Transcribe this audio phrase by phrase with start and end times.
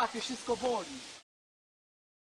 [0.00, 0.88] łapie, wszystko boli.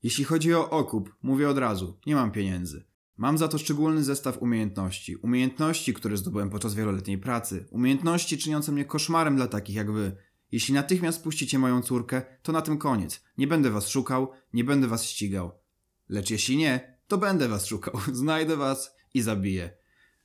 [0.03, 2.85] Jeśli chodzi o okup, mówię od razu, nie mam pieniędzy.
[3.17, 5.17] Mam za to szczególny zestaw umiejętności.
[5.17, 7.69] Umiejętności, które zdobyłem podczas wieloletniej pracy.
[7.71, 10.17] Umiejętności czyniące mnie koszmarem dla takich jak wy.
[10.53, 13.25] Jeśli natychmiast puścicie moją córkę, to na tym koniec.
[13.39, 15.53] Nie będę was szukał, nie będę was ścigał.
[16.09, 18.01] Lecz jeśli nie, to będę was szukał.
[18.13, 19.71] Znajdę was i zabiję.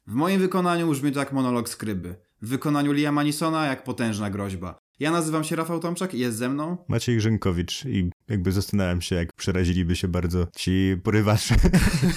[0.08, 2.16] W moim wykonaniu brzmi to jak monolog skryby.
[2.42, 4.81] W wykonaniu Liama Nisona jak potężna groźba.
[5.00, 9.16] Ja nazywam się Rafał Tomczak i jest ze mną Maciej Grzękowicz i jakby zastanawiam się,
[9.16, 11.56] jak przeraziliby się bardzo ci porywacze.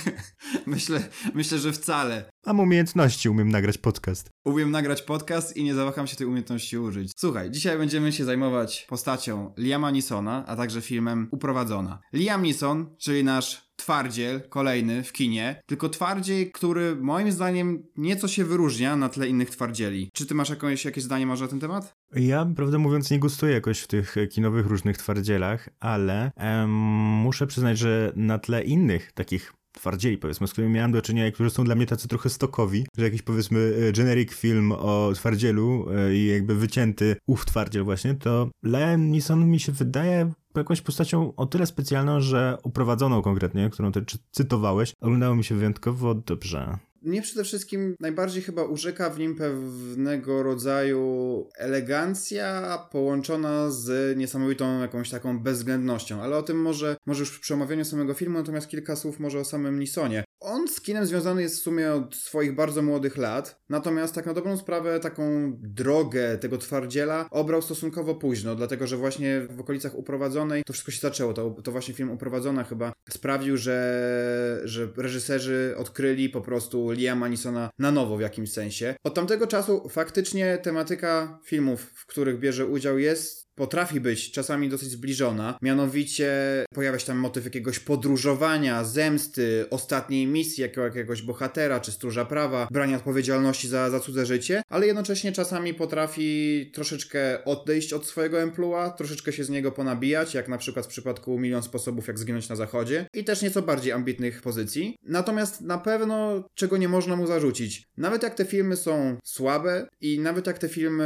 [0.66, 2.30] myślę, myślę, że wcale.
[2.47, 4.30] Mam umiejętności, umiem nagrać podcast.
[4.45, 7.12] Umiem nagrać podcast i nie zawaham się tej umiejętności użyć.
[7.16, 11.98] Słuchaj, dzisiaj będziemy się zajmować postacią Liama Nisona, a także filmem Uprowadzona.
[12.12, 18.45] Liam Neeson, czyli nasz twardziel, kolejny w kinie, tylko twardziej, który moim zdaniem nieco się
[18.45, 20.11] wyróżnia na tle innych twardzieli.
[20.12, 21.94] Czy ty masz jakieś, jakieś zdanie może na ten temat?
[22.16, 27.78] Ja, prawdę mówiąc, nie gustuję jakoś w tych kinowych różnych twardzielach, ale em, muszę przyznać,
[27.78, 31.74] że na tle innych takich twardzieli, powiedzmy, z którymi miałem do czynienia, którzy są dla
[31.74, 36.54] mnie tacy trochę stokowi, że jakiś, powiedzmy, e, generic film o twardzielu e, i jakby
[36.54, 42.20] wycięty ów twardziel właśnie, to Liam Neeson mi się wydaje jakąś postacią o tyle specjalną,
[42.20, 46.78] że uprowadzoną konkretnie, którą ty cytowałeś, oglądało mi się wyjątkowo dobrze.
[47.05, 55.10] Mnie przede wszystkim najbardziej chyba urzeka w nim pewnego rodzaju elegancja połączona z niesamowitą jakąś
[55.10, 59.20] taką bezwzględnością, ale o tym może, może już przy omawianiu samego filmu, natomiast kilka słów
[59.20, 60.25] może o samym Nisonie.
[60.41, 64.34] On z kinem związany jest w sumie od swoich bardzo młodych lat, natomiast tak na
[64.34, 70.64] dobrą sprawę taką drogę tego twardziela obrał stosunkowo późno, dlatego że właśnie w okolicach Uprowadzonej
[70.64, 71.34] to wszystko się zaczęło.
[71.34, 77.70] To, to właśnie film Uprowadzona chyba sprawił, że, że reżyserzy odkryli po prostu Liama Nisona
[77.78, 78.95] na nowo w jakimś sensie.
[79.05, 84.91] Od tamtego czasu faktycznie tematyka filmów, w których bierze udział jest potrafi być czasami dosyć
[84.91, 85.59] zbliżona.
[85.62, 86.31] Mianowicie
[86.75, 92.69] pojawia się tam motyw jakiegoś podróżowania, zemsty, ostatniej misji jakiego, jakiegoś bohatera czy stróża prawa,
[92.70, 98.91] brania odpowiedzialności za, za cudze życie, ale jednocześnie czasami potrafi troszeczkę odejść od swojego emplua,
[98.91, 102.56] troszeczkę się z niego ponabijać, jak na przykład w przypadku Milion Sposobów jak zginąć na
[102.56, 104.98] zachodzie i też nieco bardziej ambitnych pozycji.
[105.03, 107.82] Natomiast na pewno czego nie można mu zarzucić.
[107.97, 111.04] Nawet jak te filmy są słabe i nawet jak te filmy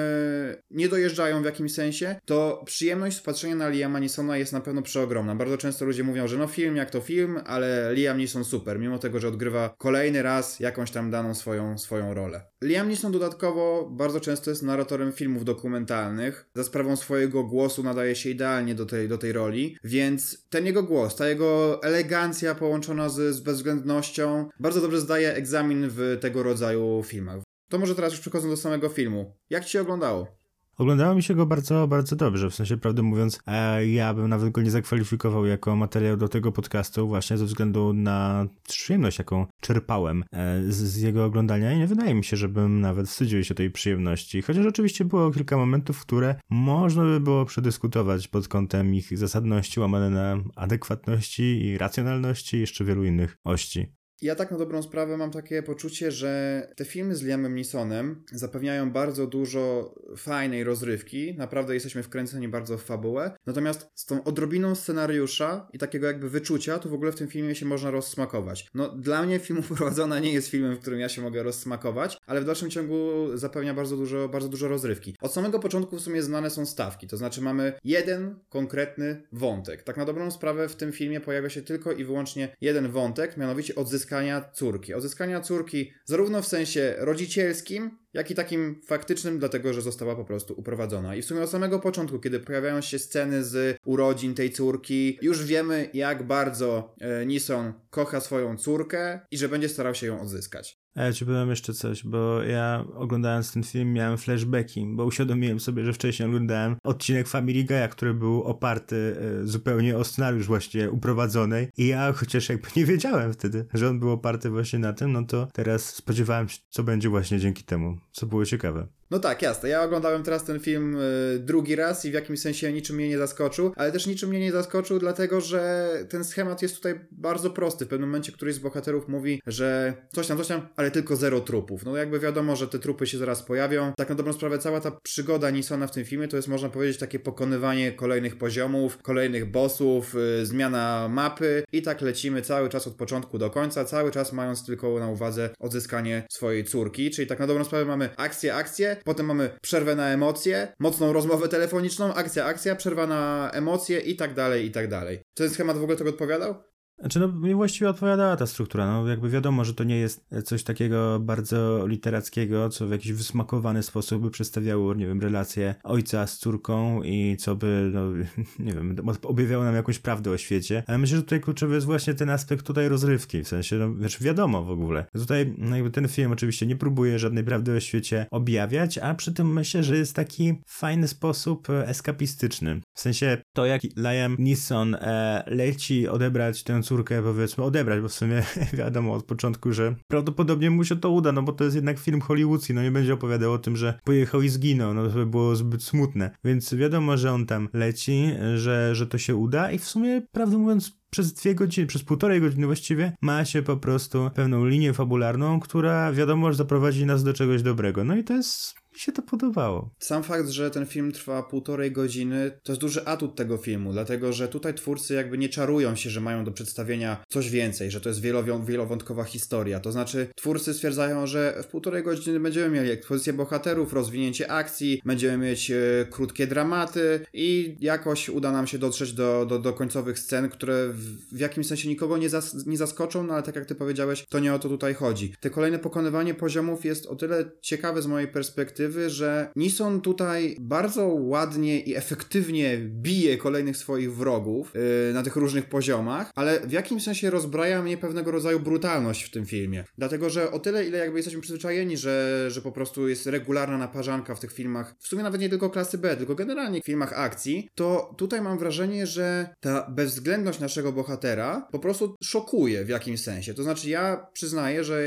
[0.71, 4.61] nie dojeżdżają w jakimś sensie, to to przyjemność z patrzenia na Liama Neesona jest na
[4.61, 5.35] pewno przeogromna.
[5.35, 8.99] Bardzo często ludzie mówią, że no film jak to film, ale Liam Neeson super, mimo
[8.99, 12.43] tego, że odgrywa kolejny raz jakąś tam daną swoją, swoją rolę.
[12.63, 16.49] Liam Neeson dodatkowo bardzo często jest narratorem filmów dokumentalnych.
[16.55, 20.83] Za sprawą swojego głosu nadaje się idealnie do tej, do tej roli, więc ten jego
[20.83, 27.03] głos, ta jego elegancja połączona z, z bezwzględnością bardzo dobrze zdaje egzamin w tego rodzaju
[27.07, 27.39] filmach.
[27.69, 29.37] To może teraz już przechodząc do samego filmu.
[29.51, 30.38] Jak ci się oglądało?
[30.79, 32.51] Oglądało mi się go bardzo, bardzo dobrze.
[32.51, 36.53] W sensie, prawdę mówiąc, e, ja bym nawet go nie zakwalifikował jako materiał do tego
[36.53, 41.73] podcastu, właśnie ze względu na przyjemność, jaką czerpałem e, z, z, jego oglądania.
[41.73, 44.43] I nie wydaje mi się, żebym nawet wstydził się tej przyjemności.
[44.43, 50.11] Chociaż oczywiście było kilka momentów, które można by było przedyskutować pod kątem ich zasadności, łamane
[50.11, 53.98] na adekwatności i racjonalności i jeszcze wielu innych ości.
[54.23, 58.91] Ja tak na dobrą sprawę mam takie poczucie, że te filmy z Liamem Neesonem zapewniają
[58.91, 61.35] bardzo dużo fajnej rozrywki.
[61.35, 63.31] Naprawdę jesteśmy wkręceni bardzo w fabułę.
[63.47, 67.55] Natomiast z tą odrobiną scenariusza i takiego jakby wyczucia, to w ogóle w tym filmie
[67.55, 68.69] się można rozsmakować.
[68.75, 72.41] No dla mnie film Uprowadzona nie jest filmem, w którym ja się mogę rozsmakować, ale
[72.41, 72.97] w dalszym ciągu
[73.35, 75.17] zapewnia bardzo dużo, bardzo dużo rozrywki.
[75.21, 79.83] Od samego początku w sumie znane są stawki, to znaczy mamy jeden konkretny wątek.
[79.83, 83.75] Tak na dobrą sprawę w tym filmie pojawia się tylko i wyłącznie jeden wątek, mianowicie
[83.75, 84.95] odzyskanie odzyskania córki.
[84.95, 90.55] Odzyskania córki zarówno w sensie rodzicielskim, jak i takim faktycznym, dlatego że została po prostu
[90.57, 91.17] uprowadzona.
[91.17, 95.45] I w sumie od samego początku, kiedy pojawiają się sceny z urodzin tej córki, już
[95.45, 100.79] wiemy, jak bardzo e, Nison kocha swoją córkę i że będzie starał się ją odzyskać.
[100.99, 105.61] A ja ci powiem jeszcze coś, bo ja oglądając ten film miałem flashbacki, bo uświadomiłem
[105.61, 110.91] sobie, że wcześniej oglądałem odcinek Family Guy'a, który był oparty e, zupełnie o scenariusz właśnie
[110.91, 115.13] uprowadzonej i ja chociaż jakby nie wiedziałem wtedy, że on był oparty właśnie na tym,
[115.13, 118.87] no to teraz spodziewałem się, co będzie właśnie dzięki temu, co było ciekawe.
[119.11, 119.69] No tak, jasne.
[119.69, 123.19] Ja oglądałem teraz ten film y, drugi raz i w jakimś sensie niczym mnie nie
[123.19, 127.85] zaskoczył, ale też niczym mnie nie zaskoczył, dlatego że ten schemat jest tutaj bardzo prosty.
[127.85, 131.41] W pewnym momencie któryś z bohaterów mówi, że coś tam, coś tam, ale tylko zero
[131.41, 131.85] trupów.
[131.85, 133.93] No jakby wiadomo, że te trupy się zaraz pojawią.
[133.97, 136.99] Tak na dobrą sprawę cała ta przygoda Nisona w tym filmie to jest można powiedzieć
[136.99, 142.95] takie pokonywanie kolejnych poziomów, kolejnych bossów, y, zmiana mapy i tak lecimy cały czas od
[142.95, 147.47] początku do końca, cały czas mając tylko na uwadze odzyskanie swojej córki, czyli tak na
[147.47, 152.77] dobrą sprawę mamy akcję, akcję, potem mamy przerwę na emocje, mocną rozmowę telefoniczną, akcja, akcja,
[152.77, 155.19] przerwa na emocje i tak dalej, i tak dalej.
[155.35, 156.55] Czy ten schemat w ogóle tego odpowiadał?
[157.01, 158.87] Znaczy, no mi właściwie odpowiadała ta struktura.
[158.87, 163.83] No jakby wiadomo, że to nie jest coś takiego bardzo literackiego, co w jakiś wysmakowany
[163.83, 168.01] sposób by przedstawiało, nie wiem, relacje ojca z córką i co by, no
[168.67, 170.83] nie wiem, objawiało nam jakąś prawdę o świecie.
[170.87, 174.23] Ale myślę, że tutaj kluczowy jest właśnie ten aspekt tutaj rozrywki, w sensie, no wiesz,
[174.23, 175.05] wiadomo w ogóle.
[175.13, 179.35] Tutaj no jakby ten film oczywiście nie próbuje żadnej prawdy o świecie objawiać, a przy
[179.35, 182.81] tym myślę, że jest taki fajny sposób e, eskapistyczny.
[182.95, 188.13] W sensie to, jak Liam Neeson e, leci odebrać tę córkę powiedzmy odebrać, bo w
[188.13, 188.43] sumie
[188.79, 192.21] wiadomo od początku, że prawdopodobnie mu się to uda, no bo to jest jednak film
[192.21, 195.57] hollywoodzki, no nie będzie opowiadał o tym, że pojechał i zginął, no to by było
[195.57, 196.31] zbyt smutne.
[196.45, 200.59] Więc wiadomo, że on tam leci, że, że to się uda i w sumie, prawdę
[200.59, 205.61] mówiąc, przez dwie godziny, przez półtorej godziny właściwie ma się po prostu pewną linię fabularną,
[205.61, 208.05] która wiadomo, że zaprowadzi nas do czegoś dobrego.
[208.05, 209.91] No i to jest mi się to podobało.
[209.99, 214.33] Sam fakt, że ten film trwa półtorej godziny, to jest duży atut tego filmu, dlatego
[214.33, 218.09] że tutaj twórcy jakby nie czarują się, że mają do przedstawienia coś więcej, że to
[218.09, 218.21] jest
[218.65, 219.81] wielowątkowa historia.
[219.81, 225.47] To znaczy, twórcy stwierdzają, że w półtorej godziny będziemy mieli ekspozycję bohaterów, rozwinięcie akcji, będziemy
[225.47, 225.77] mieć e,
[226.11, 231.37] krótkie dramaty i jakoś uda nam się dotrzeć do, do, do końcowych scen, które w,
[231.37, 234.39] w jakimś sensie nikogo nie, zas, nie zaskoczą, no ale tak jak ty powiedziałeś, to
[234.39, 235.35] nie o to tutaj chodzi.
[235.41, 240.57] Te kolejne pokonywanie poziomów jest o tyle ciekawe z mojej perspektywy, perspektywy, że Nison tutaj
[240.61, 246.73] bardzo ładnie i efektywnie bije kolejnych swoich wrogów yy, na tych różnych poziomach, ale w
[246.73, 249.85] jakimś sensie rozbraja mnie pewnego rodzaju brutalność w tym filmie.
[249.99, 254.35] Dlatego, że o tyle, ile jakby jesteśmy przyzwyczajeni, że, że po prostu jest regularna naparzanka
[254.35, 257.69] w tych filmach, w sumie nawet nie tylko klasy B, tylko generalnie w filmach akcji,
[257.75, 263.55] to tutaj mam wrażenie, że ta bezwzględność naszego bohatera po prostu szokuje w jakimś sensie.
[263.55, 265.03] To znaczy, ja przyznaję, że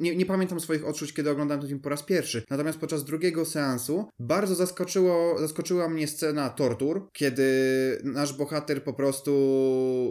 [0.00, 2.42] nie, nie pamiętam swoich odczuć, kiedy oglądałem ten film po raz pierwszy.
[2.50, 4.08] Natomiast podczas drugiego drugiego seansu.
[4.18, 7.44] Bardzo zaskoczyło, zaskoczyła mnie scena tortur, kiedy
[8.04, 9.32] nasz bohater po prostu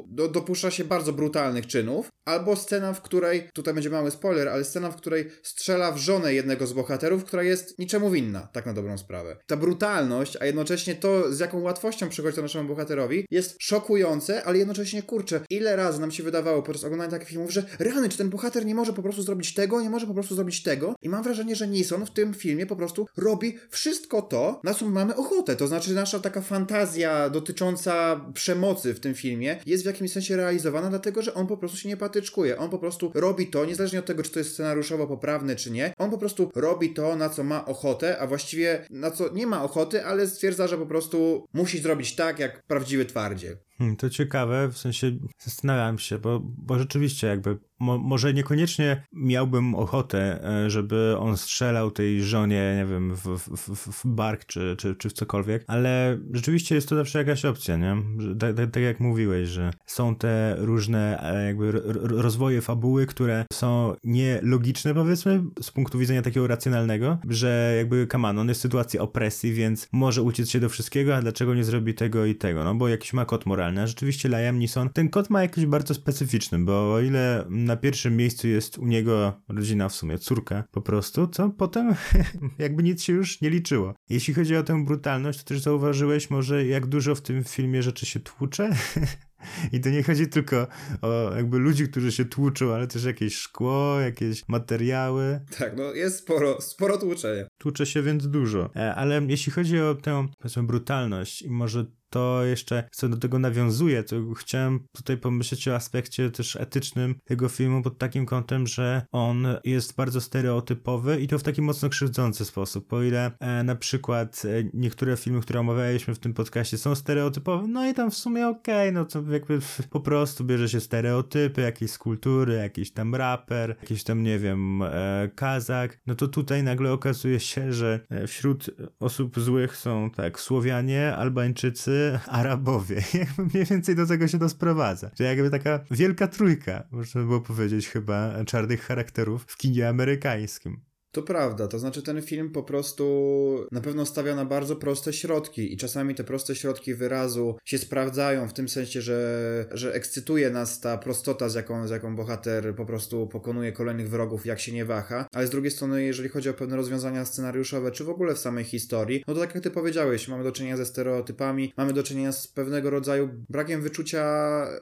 [0.07, 4.63] do, dopuszcza się bardzo brutalnych czynów, albo scena, w której, tutaj będzie mały spoiler, ale
[4.63, 8.73] scena, w której strzela w żonę jednego z bohaterów, która jest niczemu winna, tak na
[8.73, 9.37] dobrą sprawę.
[9.47, 14.57] Ta brutalność, a jednocześnie to, z jaką łatwością przychodzi to naszemu bohaterowi, jest szokujące, ale
[14.57, 18.29] jednocześnie, kurczę, ile razy nam się wydawało podczas oglądania takich filmów, że rany, czy ten
[18.29, 20.95] bohater nie może po prostu zrobić tego, nie może po prostu zrobić tego?
[21.01, 24.89] I mam wrażenie, że Nison w tym filmie po prostu robi wszystko to, na co
[24.89, 25.55] mamy ochotę.
[25.55, 30.89] To znaczy, nasza taka fantazja dotycząca przemocy w tym filmie jest w jakimś sensie realizowana,
[30.89, 32.57] dlatego że on po prostu się nie patyczkuje.
[32.57, 35.93] On po prostu robi to, niezależnie od tego, czy to jest scenariuszowo poprawne, czy nie.
[35.97, 39.63] On po prostu robi to, na co ma ochotę, a właściwie na co nie ma
[39.63, 43.57] ochoty, ale stwierdza, że po prostu musi zrobić tak, jak prawdziwy twardziel.
[43.77, 49.75] Hmm, to ciekawe, w sensie zastanawiam się, bo, bo rzeczywiście jakby mo, może niekoniecznie miałbym
[49.75, 54.95] ochotę, e, żeby on strzelał tej żonie, nie wiem, w, w, w bark czy, czy,
[54.95, 57.95] czy w cokolwiek, ale rzeczywiście jest to zawsze jakaś opcja, nie?
[58.39, 61.71] Tak, tak, tak jak mówiłeś, że są te różne e, jakby
[62.03, 68.47] rozwoje fabuły, które są nielogiczne powiedzmy z punktu widzenia takiego racjonalnego, że jakby Kaman, on
[68.47, 72.25] jest w sytuacji opresji, więc może uciec się do wszystkiego, a dlaczego nie zrobi tego
[72.25, 75.65] i tego, no bo jakiś ma kod moralny, rzeczywiście Liam Neeson, ten kod ma jakiś
[75.65, 80.63] bardzo specyficzny, bo o ile na pierwszym miejscu jest u niego rodzina, w sumie córka
[80.71, 81.95] po prostu, to potem
[82.59, 83.93] jakby nic się już nie liczyło.
[84.09, 88.05] Jeśli chodzi o tę brutalność, to też zauważyłeś może jak dużo w tym filmie rzeczy
[88.05, 88.69] się tłucze?
[89.73, 90.67] I to nie chodzi tylko
[91.01, 95.39] o jakby ludzi, którzy się tłuczą, ale też jakieś szkło, jakieś materiały.
[95.59, 97.43] Tak, no jest sporo, sporo tłuczenia.
[97.57, 98.69] Tłucze się więc dużo.
[98.75, 103.39] E, ale jeśli chodzi o tę, powiedzmy, brutalność i może to jeszcze, co do tego
[103.39, 109.05] nawiązuje, to chciałem tutaj pomyśleć o aspekcie też etycznym tego filmu pod takim kątem, że
[109.11, 112.93] on jest bardzo stereotypowy i to w taki mocno krzywdzący sposób.
[112.93, 117.67] O ile e, na przykład e, niektóre filmy, które omawialiśmy w tym podcaście są stereotypowe,
[117.67, 121.61] no i tam w sumie okej, okay, no to jakby po prostu bierze się stereotypy,
[121.61, 126.63] jakieś z kultury, jakiś tam raper, jakiś tam, nie wiem, e, kazak, no to tutaj
[126.63, 133.03] nagle okazuje się, że e, wśród osób złych są tak Słowianie, Albańczycy, Arabowie.
[133.13, 135.11] Jakby mniej więcej do tego się to sprowadza.
[135.19, 140.92] Że jakby taka wielka trójka, można było powiedzieć chyba, czarnych charakterów w kinie amerykańskim.
[141.13, 145.73] To prawda, to znaczy ten film po prostu na pewno stawia na bardzo proste środki
[145.73, 150.79] i czasami te proste środki wyrazu się sprawdzają w tym sensie, że, że ekscytuje nas
[150.79, 154.85] ta prostota, z jaką, z jaką bohater po prostu pokonuje kolejnych wrogów, jak się nie
[154.85, 158.39] waha, ale z drugiej strony, jeżeli chodzi o pewne rozwiązania scenariuszowe, czy w ogóle w
[158.39, 162.03] samej historii, no to tak jak ty powiedziałeś, mamy do czynienia ze stereotypami, mamy do
[162.03, 164.23] czynienia z pewnego rodzaju brakiem wyczucia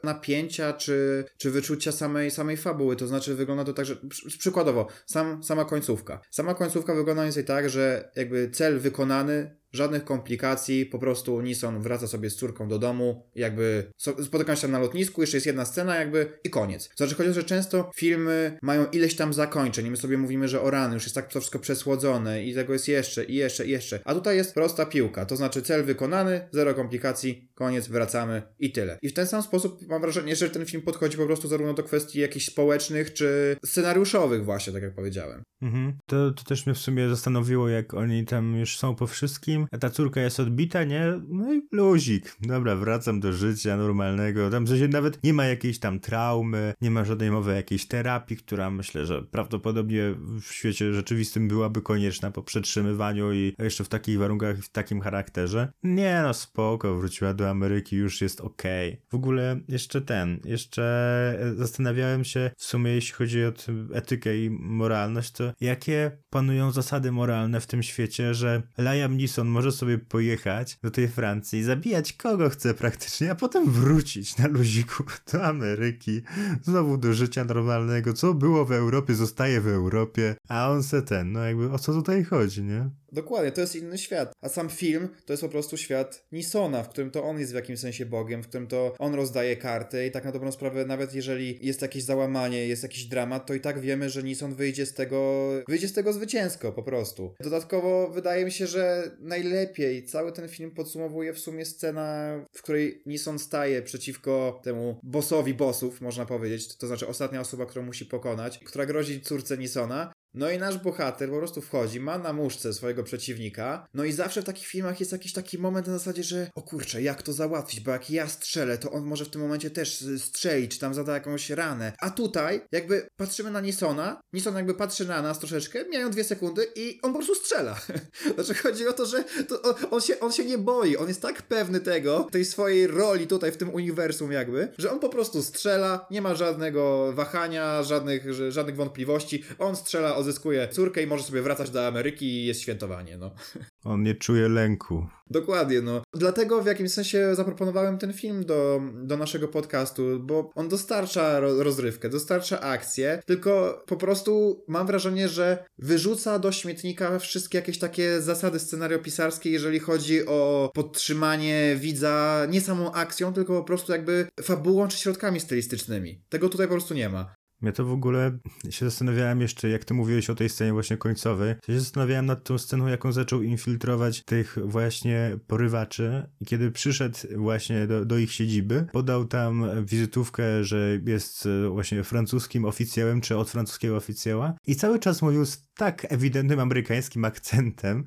[0.04, 3.98] napięcia, czy, czy wyczucia samej, samej fabuły, to znaczy wygląda to tak, że
[4.40, 6.21] przykładowo, sam, sama końcówka.
[6.30, 11.82] Sama końcówka wygląda mniej więcej tak, że jakby cel wykonany, żadnych komplikacji, po prostu Nison
[11.82, 15.66] wraca sobie z córką do domu, jakby spotykają się tam na lotnisku, jeszcze jest jedna
[15.66, 16.90] scena jakby i koniec.
[16.96, 20.62] Znaczy chodzi o to, że często filmy mają ileś tam zakończeń my sobie mówimy, że
[20.62, 23.70] o rany, już jest tak to wszystko przesłodzone i tego jest jeszcze i jeszcze i
[23.70, 24.00] jeszcze.
[24.06, 28.98] A tutaj jest prosta piłka, to znaczy cel wykonany, zero komplikacji, koniec, wracamy i tyle.
[29.02, 31.84] I w ten sam sposób mam wrażenie, że ten film podchodzi po prostu zarówno do
[31.84, 35.44] kwestii jakichś społecznych czy scenariuszowych właśnie, tak jak powiedziałem.
[35.62, 35.94] Mhm.
[36.06, 39.78] To, to też mnie w sumie zastanowiło, jak oni tam już są po wszystkim, a
[39.78, 41.22] ta córka jest odbita, nie?
[41.28, 42.36] No i luzik.
[42.42, 44.50] Dobra, wracam do życia normalnego.
[44.50, 48.38] Tam w sensie nawet nie ma jakiejś tam traumy, nie ma żadnej mowy jakiejś terapii,
[48.38, 54.20] która myślę, że prawdopodobnie w świecie rzeczywistym byłaby konieczna po przetrzymywaniu i jeszcze w takich
[54.20, 55.72] warunkach i w takim charakterze.
[55.84, 58.90] Nie no, spoko, wróciła do Ameryki, już jest okej.
[58.90, 59.02] Okay.
[59.10, 63.54] W ogóle jeszcze ten, jeszcze zastanawiałem się w sumie, jeśli chodzi o
[63.94, 69.72] etykę i moralność, to jakie panują zasady moralne w tym świecie, że Liam Neeson może
[69.72, 75.04] sobie pojechać do tej Francji zabijać kogo chce praktycznie, a potem wrócić na luziku
[75.34, 76.22] do Ameryki,
[76.64, 78.14] znowu do życia normalnego.
[78.14, 81.94] Co było w Europie, zostaje w Europie, a on se ten, no jakby o co
[81.94, 82.90] tutaj chodzi, nie?
[83.12, 84.34] Dokładnie, to jest inny świat.
[84.42, 87.56] A sam film to jest po prostu świat Nisona, w którym to on jest w
[87.56, 91.16] jakimś sensie Bogiem, w którym to on rozdaje karty i tak na dobrą sprawę, nawet
[91.16, 94.94] jeżeli jest jakieś załamanie, jest jakiś dramat, to i tak wiemy, że Nison wyjdzie z
[94.94, 97.36] tego, wyjdzie z tego zwycięsko po prostu.
[97.40, 103.02] Dodatkowo wydaje mi się, że najlepiej cały ten film podsumowuje w sumie scena, w której
[103.06, 108.60] Nison staje przeciwko temu bossowi bossów, można powiedzieć, to znaczy ostatnia osoba, którą musi pokonać,
[108.60, 113.04] która grozi córce Nisona no i nasz bohater po prostu wchodzi, ma na muszce swojego
[113.04, 116.62] przeciwnika, no i zawsze w takich filmach jest jakiś taki moment na zasadzie, że o
[116.62, 120.06] kurczę, jak to załatwić, bo jak ja strzelę, to on może w tym momencie też
[120.18, 121.94] strzeli, czy tam zada jakąś ranę.
[122.00, 126.68] A tutaj jakby patrzymy na Nisona, Nison jakby patrzy na nas troszeczkę, mijają dwie sekundy
[126.76, 127.80] i on po prostu strzela.
[128.36, 129.62] znaczy chodzi o to, że to,
[129.92, 133.52] on, się, on się nie boi, on jest tak pewny tego, tej swojej roli tutaj
[133.52, 138.76] w tym uniwersum jakby, że on po prostu strzela, nie ma żadnego wahania, żadnych, żadnych
[138.76, 143.32] wątpliwości, on strzela odzyskuje córkę i może sobie wracać do Ameryki i jest świętowanie, no.
[143.84, 145.08] On nie czuje lęku.
[145.30, 146.04] Dokładnie, no.
[146.14, 152.10] Dlatego w jakimś sensie zaproponowałem ten film do, do naszego podcastu, bo on dostarcza rozrywkę,
[152.10, 158.60] dostarcza akcję, tylko po prostu mam wrażenie, że wyrzuca do śmietnika wszystkie jakieś takie zasady
[158.60, 164.98] scenariopisarskie, jeżeli chodzi o podtrzymanie widza nie samą akcją, tylko po prostu jakby fabułą czy
[164.98, 166.24] środkami stylistycznymi.
[166.30, 167.34] Tego tutaj po prostu nie ma.
[167.62, 168.38] Ja to w ogóle
[168.70, 172.44] się zastanawiałem jeszcze, jak ty mówiłeś o tej scenie właśnie końcowej, ja się zastanawiałem nad
[172.44, 178.32] tą sceną, jaką zaczął infiltrować tych właśnie porywaczy i kiedy przyszedł właśnie do, do ich
[178.32, 184.76] siedziby, podał tam wizytówkę, że jest e, właśnie francuskim oficjałem, czy od francuskiego oficjała i
[184.76, 188.04] cały czas mówił z tak ewidentnym amerykańskim akcentem,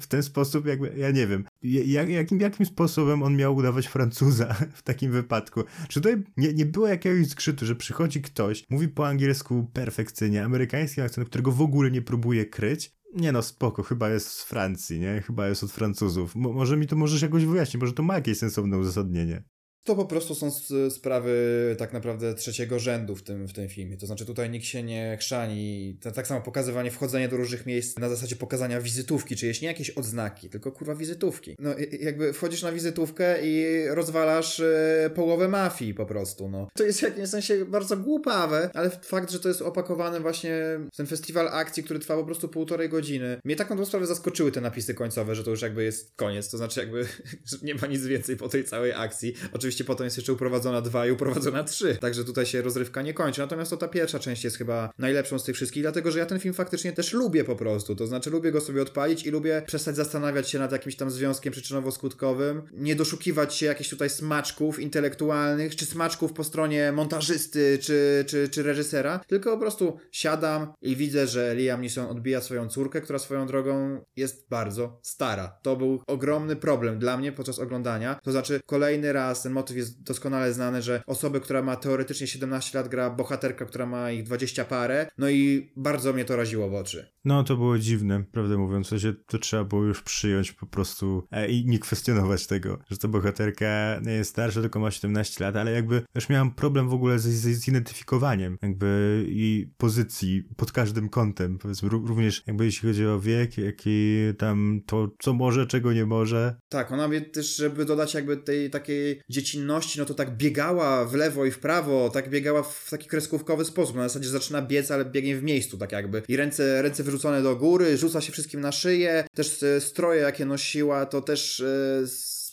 [0.00, 4.54] w ten sposób jakby, ja nie wiem, jak, jakim, jakim sposobem on miał udawać Francuza
[4.74, 5.64] w takim wypadku?
[5.88, 11.00] Czy tutaj nie, nie było jakiegoś skrzytu, że przychodzi ktoś, mówi po angielsku perfekcyjnie, amerykański
[11.00, 15.22] akcent, którego w ogóle nie próbuje kryć, nie no, spoko, chyba jest z Francji, nie?
[15.26, 16.36] Chyba jest od Francuzów.
[16.36, 19.44] Mo może mi to możesz jakoś wyjaśnić, może to ma jakieś sensowne uzasadnienie.
[19.88, 20.50] To po prostu są
[20.90, 21.34] sprawy
[21.78, 23.96] tak naprawdę trzeciego rzędu w tym, w tym filmie.
[23.96, 25.96] To znaczy tutaj nikt się nie chrzani.
[26.14, 30.50] Tak samo pokazywanie, wchodzenie do różnych miejsc na zasadzie pokazania wizytówki, czy nie jakieś odznaki,
[30.50, 31.56] tylko kurwa wizytówki.
[31.58, 36.68] No jakby wchodzisz na wizytówkę i rozwalasz e, połowę mafii po prostu, no.
[36.74, 40.52] To jest w jakimś sensie bardzo głupawe, ale fakt, że to jest opakowane właśnie
[40.92, 43.40] w ten festiwal akcji, który trwa po prostu półtorej godziny.
[43.44, 46.50] Mnie tak na tą sprawę zaskoczyły te napisy końcowe, że to już jakby jest koniec.
[46.50, 47.06] To znaczy jakby
[47.62, 49.34] nie ma nic więcej po tej całej akcji.
[49.52, 51.96] Oczywiście oczywiście potem jest jeszcze uprowadzona 2 i uprowadzona 3.
[52.00, 53.40] Także tutaj się rozrywka nie kończy.
[53.40, 56.40] Natomiast to ta pierwsza część jest chyba najlepszą z tych wszystkich, dlatego że ja ten
[56.40, 57.96] film faktycznie też lubię po prostu.
[57.96, 61.52] To znaczy lubię go sobie odpalić i lubię przestać zastanawiać się nad jakimś tam związkiem
[61.52, 68.48] przyczynowo-skutkowym, nie doszukiwać się jakichś tutaj smaczków intelektualnych, czy smaczków po stronie montażysty, czy, czy,
[68.48, 73.18] czy reżysera, tylko po prostu siadam i widzę, że Liam Neeson odbija swoją córkę, która
[73.18, 75.58] swoją drogą jest bardzo stara.
[75.62, 78.20] To był ogromny problem dla mnie podczas oglądania.
[78.22, 82.26] To znaczy kolejny raz ten motyw motyw jest doskonale znany, że osoby, która ma teoretycznie
[82.26, 86.68] 17 lat, gra bohaterka, która ma ich 20 parę, no i bardzo mnie to raziło
[86.68, 87.12] w oczy.
[87.28, 91.48] No, to było dziwne, prawdę mówiąc, w to trzeba było już przyjąć po prostu e,
[91.48, 95.72] i nie kwestionować tego, że ta bohaterka nie jest starsza, tylko ma 17 lat, ale
[95.72, 101.58] jakby już miałam problem w ogóle z, z zidentyfikowaniem jakby jej pozycji pod każdym kątem,
[101.58, 106.06] powiedzmy, również jakby jeśli chodzi o wiek, jak i tam to, co może, czego nie
[106.06, 106.56] może.
[106.68, 111.44] Tak, ona też, żeby dodać jakby tej takiej dziecinności, no to tak biegała w lewo
[111.44, 115.36] i w prawo, tak biegała w taki kreskówkowy sposób, na zasadzie zaczyna biec, ale biegnie
[115.36, 116.22] w miejscu, tak jakby.
[116.28, 120.44] I ręce, ręce wyrzucone do góry, rzuca się wszystkim na szyję, też e, stroje jakie
[120.44, 122.06] nosiła, to też e,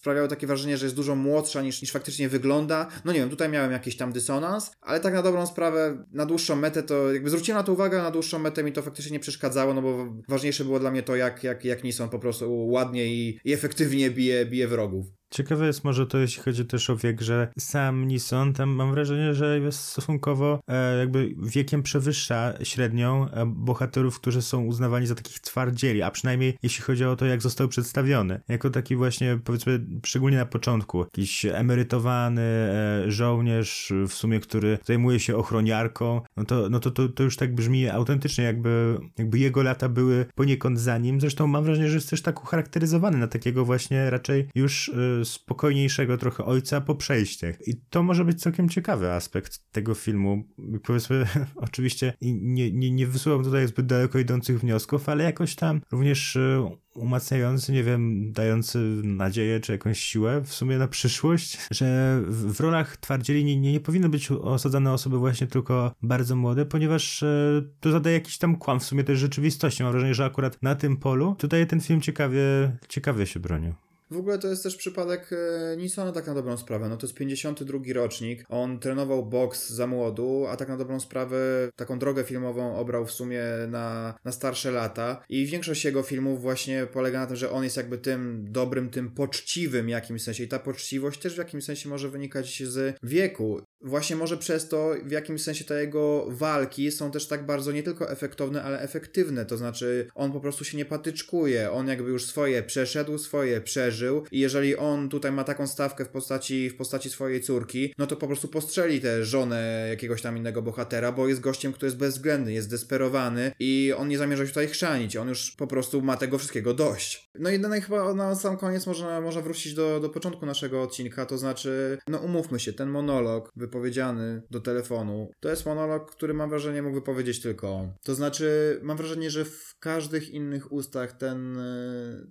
[0.06, 2.88] sprawiało takie wrażenie, że jest dużo młodsza niż, niż faktycznie wygląda.
[3.06, 6.56] No nie wiem, tutaj miałem jakiś tam dysonans, ale tak na dobrą sprawę, na dłuższą
[6.56, 9.74] metę to jakby zwróciłem na to uwagę, na dłuższą metę mi to faktycznie nie przeszkadzało,
[9.74, 13.40] no bo ważniejsze było dla mnie to, jak, jak, jak Nissan po prostu ładnie i,
[13.46, 15.06] i efektywnie bije, bije wrogów.
[15.36, 19.34] Ciekawe jest może to, jeśli chodzi też o wiek, że sam Nissan tam mam wrażenie,
[19.34, 25.40] że jest stosunkowo e, jakby wiekiem przewyższa średnią e, bohaterów, którzy są uznawani za takich
[25.40, 28.42] twardzieli, a przynajmniej jeśli chodzi o to, jak został przedstawiony.
[28.48, 35.20] Jako taki właśnie, powiedzmy, szczególnie na początku, jakiś emerytowany e, żołnierz w sumie, który zajmuje
[35.20, 39.64] się ochroniarką, no to, no to, to, to już tak brzmi autentycznie, jakby, jakby jego
[39.64, 41.22] lata były poniekąd za nim.
[41.22, 46.18] Zresztą mam wrażenie, że jest też tak ucharakteryzowany na takiego właśnie raczej już e, spokojniejszego
[46.18, 47.68] trochę ojca po przejściach.
[47.68, 50.44] I to może być całkiem ciekawy aspekt tego filmu.
[50.84, 56.36] Powiedzmy, oczywiście nie, nie, nie wysuwam tutaj zbyt daleko idących wniosków, ale jakoś tam również
[56.36, 62.54] e, umacniający, nie wiem, dający nadzieję czy jakąś siłę w sumie na przyszłość, że w,
[62.54, 67.24] w rolach twardzieli nie, nie, nie powinny być osadzane osoby właśnie tylko bardzo młode, ponieważ
[67.24, 69.84] e, to zadaje jakiś tam kłam w sumie też rzeczywistości.
[69.84, 72.42] Mam wrażenie, że akurat na tym polu tutaj ten film ciekawie,
[72.88, 73.74] ciekawie się bronił.
[74.12, 76.90] W ogóle to jest też przypadek e, Nissona tak na dobrą sprawę.
[76.90, 78.46] No to jest 52 rocznik.
[78.50, 81.38] On trenował boks za młodu, a tak na dobrą sprawę
[81.76, 85.24] taką drogę filmową obrał w sumie na, na starsze lata.
[85.30, 89.12] I większość jego filmów właśnie polega na tym, że on jest jakby tym dobrym, tym
[89.12, 90.44] poczciwym jakimś sensie.
[90.44, 94.96] I ta poczciwość też w jakimś sensie może wynikać z wieku właśnie może przez to
[95.04, 99.46] w jakimś sensie te jego walki są też tak bardzo nie tylko efektowne, ale efektywne.
[99.46, 103.95] To znaczy, on po prostu się nie patyczkuje, on jakby już swoje przeszedł, swoje przeżył
[104.32, 108.16] i jeżeli on tutaj ma taką stawkę w postaci, w postaci swojej córki, no to
[108.16, 112.54] po prostu postrzeli tę żonę jakiegoś tam innego bohatera, bo jest gościem, który jest bezwzględny,
[112.54, 116.38] jest desperowany i on nie zamierza się tutaj chrzanić, on już po prostu ma tego
[116.38, 117.30] wszystkiego dość.
[117.40, 121.26] No i dalej chyba na sam koniec można, można wrócić do, do początku naszego odcinka,
[121.26, 126.50] to znaczy, no umówmy się, ten monolog, wypowiedziany do telefonu, to jest monolog, który mam
[126.50, 127.94] wrażenie mógł wypowiedzieć tylko on.
[128.04, 131.60] To znaczy, mam wrażenie, że w każdych innych ustach ten,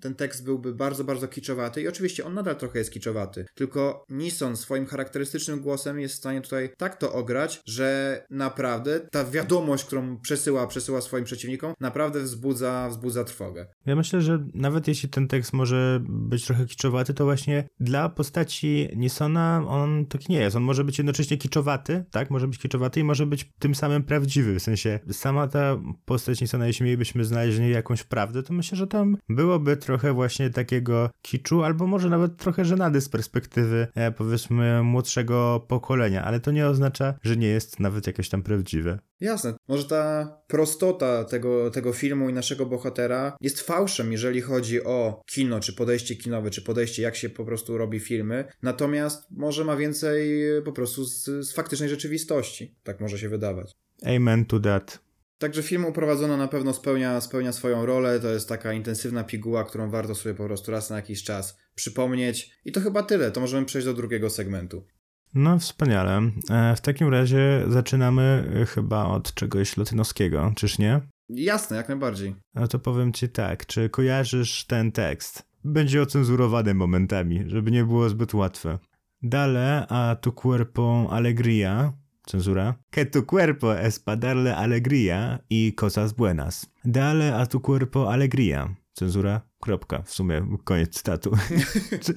[0.00, 4.56] ten tekst byłby bardzo, bardzo kiczowaty i oczywiście on nadal trochę jest kiczowaty, tylko Nissan
[4.56, 10.20] swoim charakterystycznym głosem jest w stanie tutaj tak to ograć, że naprawdę ta wiadomość, którą
[10.20, 13.66] przesyła, przesyła swoim przeciwnikom, naprawdę wzbudza, wzbudza trwogę.
[13.86, 18.88] Ja myślę, że nawet jeśli ten tekst może być trochę kiczowaty, to właśnie dla postaci
[18.96, 20.56] Nissona on taki nie jest.
[20.56, 22.30] On może być jednocześnie kiczowaty, tak?
[22.30, 24.54] Może być kiczowaty i może być tym samym prawdziwy.
[24.54, 28.78] W sensie sama ta postać Nisana, jeśli mielibyśmy znaleźć w niej jakąś prawdę, to myślę,
[28.78, 31.10] że tam byłoby trochę właśnie takiego
[31.44, 36.66] kiczu, albo może nawet trochę żenady z perspektywy e, powiedzmy młodszego pokolenia, ale to nie
[36.66, 38.98] oznacza, że nie jest nawet jakieś tam prawdziwe.
[39.20, 39.54] Jasne.
[39.68, 45.60] Może ta prostota tego, tego filmu i naszego bohatera jest fałszem, jeżeli chodzi o kino,
[45.60, 48.44] czy podejście kinowe, czy podejście, jak się po prostu robi filmy.
[48.62, 52.74] Natomiast może ma więcej po prostu z, z faktycznej rzeczywistości.
[52.82, 53.72] Tak może się wydawać.
[54.02, 55.03] Amen to that.
[55.44, 58.20] Także film uprowadzono na pewno spełnia, spełnia swoją rolę.
[58.20, 62.50] To jest taka intensywna piguła, którą warto sobie po prostu raz na jakiś czas przypomnieć.
[62.64, 63.30] I to chyba tyle.
[63.30, 64.86] To możemy przejść do drugiego segmentu.
[65.34, 66.30] No, wspaniale.
[66.50, 71.00] E, w takim razie zaczynamy e, chyba od czegoś latynoskiego, czyż nie?
[71.28, 72.34] Jasne, jak najbardziej.
[72.54, 75.42] No to powiem ci tak, czy kojarzysz ten tekst?
[75.64, 78.78] Będzie ocenzurowany momentami, żeby nie było zbyt łatwe.
[79.22, 81.92] Dale a tu cuerpo alegría,
[82.26, 86.70] cenzura, que tu cuerpo es para darle alegría y cosas buenas.
[86.84, 91.30] Dale a tu cuerpo alegría, cenzura, kropka, w sumie koniec cytatu.
[92.04, 92.14] czy,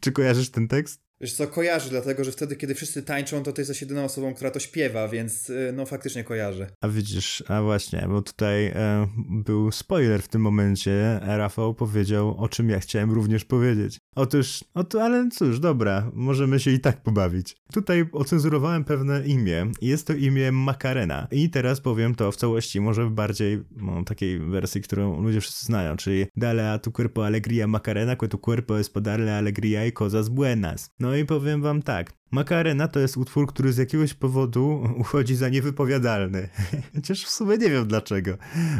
[0.00, 1.00] czy kojarzysz ten tekst?
[1.20, 4.50] Wiesz co, kojarzy, dlatego że wtedy, kiedy wszyscy tańczą, to ty jesteś jedyną osobą, która
[4.50, 6.70] to śpiewa, więc y, no faktycznie kojarzę.
[6.80, 11.20] A widzisz, a właśnie, bo tutaj e, był spoiler w tym momencie.
[11.22, 13.98] Rafał powiedział, o czym ja chciałem również powiedzieć.
[14.16, 17.56] Otóż, oto, ale cóż, dobra, możemy się i tak pobawić.
[17.72, 19.72] Tutaj ocenzurowałem pewne imię.
[19.82, 21.28] Jest to imię Makarena.
[21.30, 25.66] I teraz powiem to w całości, może w bardziej no, takiej wersji, którą ludzie wszyscy
[25.66, 29.92] znają, czyli Dale a tu cuerpo alegría Macarena, que tu cuerpo es podarle alegría y
[29.92, 30.90] cosas buenas.
[31.00, 35.48] No i powiem wam tak, Makarena to jest utwór, który z jakiegoś powodu uchodzi za
[35.48, 36.48] niewypowiadalny.
[36.94, 38.36] Chociaż w sumie nie wiem dlaczego.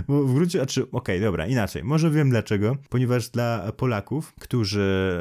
[0.08, 1.84] Bo w gruncie, a czy, okej, okay, dobra, inaczej.
[1.84, 2.76] Może wiem dlaczego.
[2.88, 5.18] Ponieważ dla Polaków, którzy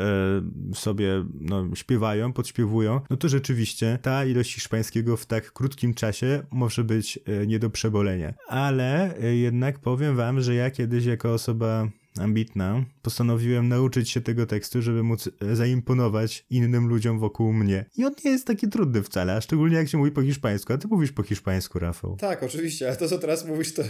[0.72, 6.44] e, sobie no, śpiewają, podśpiewują, no to rzeczywiście ta ilość hiszpańskiego w tak krótkim czasie
[6.52, 8.34] może być e, nie do przebolenia.
[8.48, 14.46] Ale e, jednak powiem wam, że ja kiedyś jako osoba ambitna, postanowiłem nauczyć się tego
[14.46, 17.86] tekstu, żeby móc e, zaimponować innym ludziom wokół mnie.
[17.98, 20.74] I on nie jest taki trudny wcale, a szczególnie jak się mówi po hiszpańsku.
[20.74, 22.16] A ty mówisz po hiszpańsku, Rafał.
[22.16, 23.84] Tak, oczywiście, ale to, co teraz mówisz, to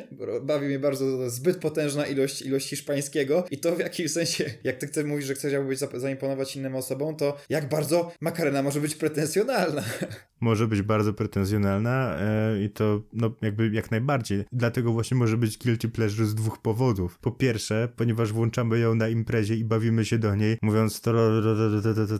[0.42, 4.86] bawi mnie bardzo zbyt potężna ilość, ilość hiszpańskiego i to w jakimś sensie, jak ty
[4.86, 5.52] chcesz mówisz, że chcesz
[5.94, 9.84] zaimponować innym osobom, to jak bardzo Makarena może być pretensjonalna.
[10.44, 14.44] Może być bardzo pretensjonalna e, i to no, jakby jak najbardziej.
[14.52, 17.18] Dlatego właśnie może być guilty pleasure z dwóch powodów.
[17.18, 21.12] Po pierwsze, ponieważ włączamy ją na imprezie i bawimy się do niej, mówiąc to,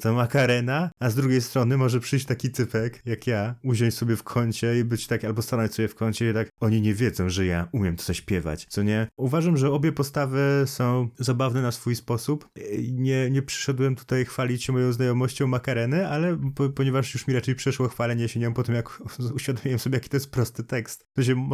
[0.02, 4.22] to makarena, a z drugiej strony może przyjść taki typek jak ja, usiąść sobie w
[4.22, 7.46] kącie i być tak, albo stanąć sobie w kącie i tak, oni nie wiedzą, że
[7.46, 9.08] ja umiem to śpiewać, co nie?
[9.16, 12.48] Uważam, że obie postawy są zabawne na swój sposób.
[12.92, 17.54] Nie, nie przyszedłem tutaj chwalić się moją znajomością makareny, ale po, ponieważ już mi raczej
[17.54, 19.02] przeszło chwalenie się nią po tym, jak
[19.34, 21.06] uświadomiłem sobie, jaki to jest prosty tekst.
[21.12, 21.48] To się,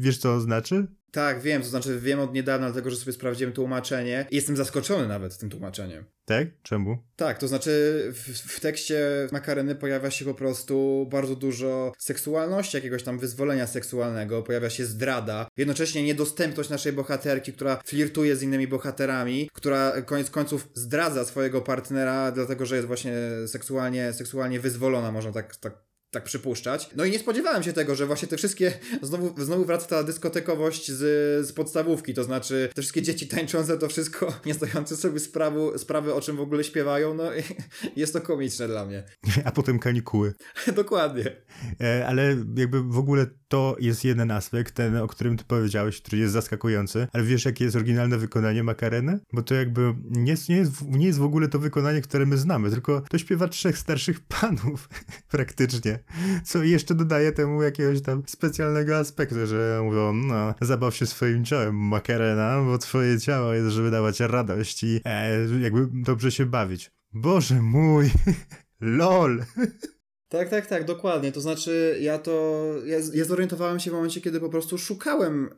[0.00, 0.86] wiesz co znaczy?
[1.12, 5.08] Tak, wiem, to znaczy wiem od niedawna, dlatego że sobie sprawdziłem tłumaczenie i jestem zaskoczony
[5.08, 6.04] nawet tym tłumaczeniem.
[6.24, 6.46] Tak?
[6.62, 6.98] Czemu?
[7.16, 7.70] Tak, to znaczy
[8.12, 14.42] w, w, tekście Makareny pojawia się po prostu bardzo dużo seksualności, jakiegoś tam wyzwolenia seksualnego,
[14.42, 20.68] pojawia się zdrada, jednocześnie niedostępność naszej bohaterki, która flirtuje z innymi bohaterami, która koniec końców
[20.74, 23.12] zdradza swojego partnera, dlatego że jest właśnie
[23.46, 26.90] seksualnie, seksualnie wyzwolona, można tak, tak tak przypuszczać.
[26.96, 28.72] No i nie spodziewałem się tego, że właśnie te wszystkie,
[29.02, 31.00] znowu, znowu wraca ta dyskotekowość z,
[31.46, 36.14] z podstawówki, to znaczy te wszystkie dzieci tańczące, to wszystko nie zdające sobie sprawy, sprawy
[36.14, 37.24] o czym w ogóle śpiewają, no
[37.96, 39.04] jest to komiczne dla mnie.
[39.44, 40.34] A potem kanikuły.
[40.74, 41.36] Dokładnie.
[41.80, 46.18] E, ale jakby w ogóle to jest jeden aspekt, ten, o którym ty powiedziałeś, który
[46.18, 49.20] jest zaskakujący, ale wiesz, jakie jest oryginalne wykonanie Makareny?
[49.32, 52.38] Bo to jakby nie jest, nie, jest, nie jest w ogóle to wykonanie, które my
[52.38, 54.88] znamy, tylko to śpiewa trzech starszych panów
[55.28, 55.98] praktycznie,
[56.44, 61.76] co jeszcze dodaje temu jakiegoś tam specjalnego aspektu, że mówią, no, zabaw się swoim ciałem
[61.76, 66.90] Makarena, bo twoje ciało jest, żeby dawać radość i e, jakby dobrze się bawić.
[67.12, 68.10] Boże mój!
[68.80, 69.44] LOL!
[70.32, 71.32] Tak, tak, tak, dokładnie.
[71.32, 72.64] To znaczy, ja to.
[72.86, 75.50] Ja, ja zorientowałem się w momencie, kiedy po prostu szukałem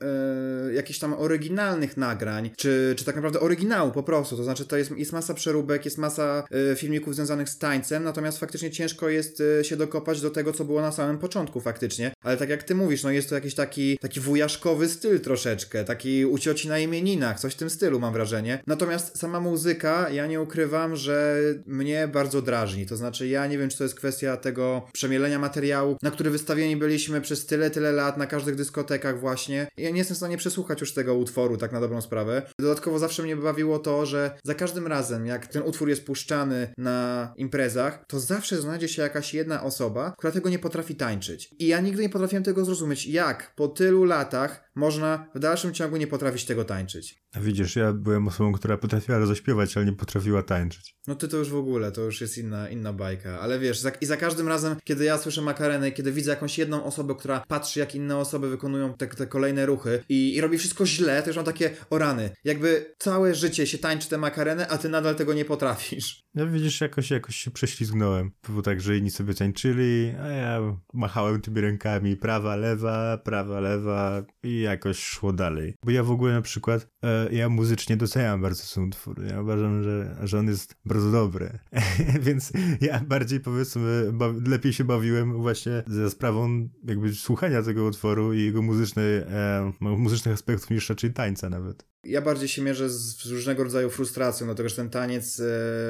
[0.71, 4.37] e, jakichś tam oryginalnych nagrań, czy, czy tak naprawdę oryginału po prostu.
[4.37, 8.39] To znaczy, to jest, jest masa przeróbek, jest masa e, filmików związanych z tańcem, natomiast
[8.39, 12.13] faktycznie ciężko jest e, się dokopać do tego, co było na samym początku, faktycznie.
[12.23, 16.27] Ale tak jak ty mówisz, no jest to jakiś taki, taki wujaszkowy styl troszeczkę, taki
[16.27, 18.63] u cioci na imieninach, coś w tym stylu, mam wrażenie.
[18.67, 22.87] Natomiast sama muzyka, ja nie ukrywam, że mnie bardzo drażni.
[22.87, 26.77] To znaczy, ja nie wiem, czy to jest kwestia tego, przemielenia materiału, na który wystawieni
[26.77, 29.67] byliśmy przez tyle, tyle lat na każdych dyskotekach właśnie.
[29.77, 32.43] Ja nie jestem w stanie przesłuchać już tego utworu, tak na dobrą sprawę.
[32.59, 37.33] Dodatkowo zawsze mnie bawiło to, że za każdym razem, jak ten utwór jest puszczany na
[37.37, 41.51] imprezach, to zawsze znajdzie się jakaś jedna osoba, która tego nie potrafi tańczyć.
[41.59, 45.97] I ja nigdy nie potrafiłem tego zrozumieć, jak po tylu latach można w dalszym ciągu
[45.97, 47.25] nie potrafić tego tańczyć.
[47.35, 50.97] A widzisz, ja byłem osobą, która potrafiła zaśpiewać, ale nie potrafiła tańczyć.
[51.07, 53.41] No ty to już w ogóle, to już jest inna, inna bajka.
[53.41, 56.85] Ale wiesz, za, i za każdym razem, kiedy ja słyszę makarenę, kiedy widzę jakąś jedną
[56.85, 60.87] osobę, która patrzy, jak inne osoby wykonują te, te kolejne ruchy i, i robi wszystko
[60.87, 62.31] źle, to już mam takie orany.
[62.45, 66.25] Jakby całe życie się tańczy te makareny, a ty nadal tego nie potrafisz.
[66.35, 68.31] No widzisz, jakoś, jakoś się prześlizgnąłem.
[68.47, 70.61] Było tak, że inni sobie tańczyli, a ja
[70.93, 75.75] machałem tymi rękami prawa, lewa, prawa, lewa i jakoś szło dalej.
[75.85, 79.25] Bo ja w ogóle na przykład, e, ja muzycznie doceniam bardzo ten utwór.
[79.25, 81.59] Ja uważam, że, że on jest bardzo dobry.
[82.27, 84.13] Więc ja bardziej powiedzmy,
[84.47, 90.35] lepiej się bawiłem właśnie ze sprawą jakby słuchania tego utworu i jego muzycznej, e, muzycznych
[90.35, 91.94] aspektów niż raczej tańca nawet.
[92.07, 95.41] Ja bardziej się mierzę z różnego rodzaju frustracją, dlatego że ten taniec,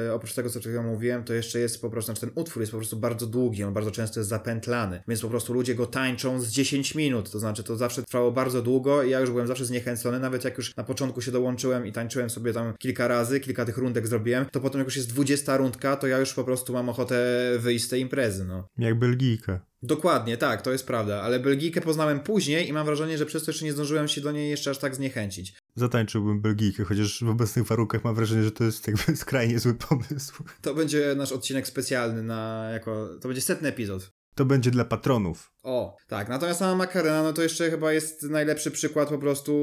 [0.07, 2.71] e, oprócz tego, co chwilą mówiłem, to jeszcze jest po prostu, znaczy ten utwór jest
[2.71, 6.41] po prostu bardzo długi, on bardzo często jest zapętlany, więc po prostu ludzie go tańczą
[6.41, 9.65] z 10 minut, to znaczy to zawsze trwało bardzo długo i ja już byłem zawsze
[9.65, 13.65] zniechęcony, nawet jak już na początku się dołączyłem i tańczyłem sobie tam kilka razy, kilka
[13.65, 16.73] tych rundek zrobiłem, to potem jak już jest 20 rundka, to ja już po prostu
[16.73, 17.15] mam ochotę
[17.59, 18.67] wyjść z tej imprezy, no.
[18.77, 19.65] Jak Belgijka.
[19.83, 23.51] Dokładnie, tak, to jest prawda, ale Belgijkę poznałem później i mam wrażenie, że przez to
[23.51, 25.55] jeszcze nie zdążyłem się do niej jeszcze aż tak zniechęcić.
[25.75, 30.43] Zatańczyłbym Belgijkę, chociaż w obecnych warunkach mam wrażenie, że to jest jakby skrajnie zły pomysł.
[30.61, 34.11] To będzie nasz odcinek specjalny na jako, to będzie setny epizod.
[34.35, 35.55] To będzie dla patronów.
[35.65, 36.29] O, tak.
[36.29, 39.53] Natomiast sama Makarena, no to jeszcze chyba jest najlepszy przykład po prostu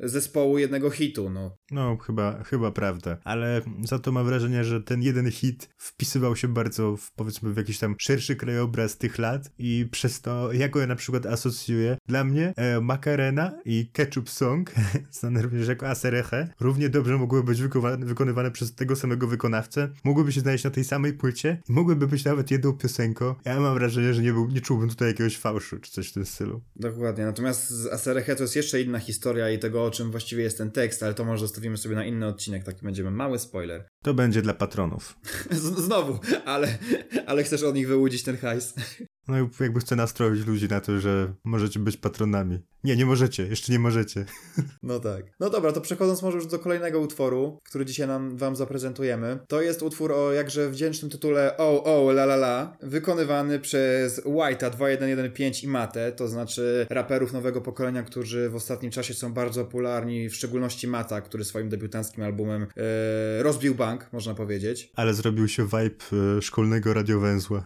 [0.00, 1.56] zespołu jednego hitu, no.
[1.70, 3.16] No, chyba, chyba prawda.
[3.24, 7.56] Ale za to mam wrażenie, że ten jeden hit wpisywał się bardzo w, powiedzmy, w
[7.56, 11.96] jakiś tam szerszy krajobraz tych lat i przez to, jak go ja na przykład asocjuję,
[12.06, 14.72] dla mnie e, Macarena i Ketchup Song,
[15.20, 20.32] znane również jako Asereche, równie dobrze mogłyby być wykonywane, wykonywane przez tego samego wykonawcę, mogłyby
[20.32, 23.34] się znaleźć na tej samej płycie i mogłyby być nawet jedną piosenką.
[23.44, 26.26] Ja mam wrażenie, że nie, był, nie czułbym tutaj jakiegoś fałszu, czy coś w tym
[26.26, 26.62] stylu.
[26.76, 30.58] Dokładnie, natomiast z Asereche to jest jeszcze inna historia i tego, o czym właściwie jest
[30.58, 33.88] ten tekst, ale to może zostawimy sobie na inny odcinek, taki będziemy mały spoiler.
[34.04, 35.18] To będzie dla patronów.
[35.86, 36.78] Znowu, ale,
[37.26, 38.74] ale chcesz od nich wyłudzić ten hajs.
[39.28, 42.58] No jakby chcę nastroić ludzi na to, że możecie być patronami.
[42.84, 44.24] Nie, nie możecie, jeszcze nie możecie.
[44.82, 45.24] No tak.
[45.40, 49.38] No dobra, to przechodząc może już do kolejnego utworu, który dzisiaj nam wam zaprezentujemy.
[49.48, 54.70] To jest utwór o jakże wdzięcznym tytule O, O, La La La, wykonywany przez White'a
[54.70, 60.28] 2115 i Mate, to znaczy raperów nowego pokolenia, którzy w ostatnim czasie są bardzo popularni,
[60.28, 64.90] w szczególności Mata, który swoim debiutanckim albumem e, rozbił bank, można powiedzieć.
[64.96, 67.64] Ale zrobił się vibe e, szkolnego radiowęzła.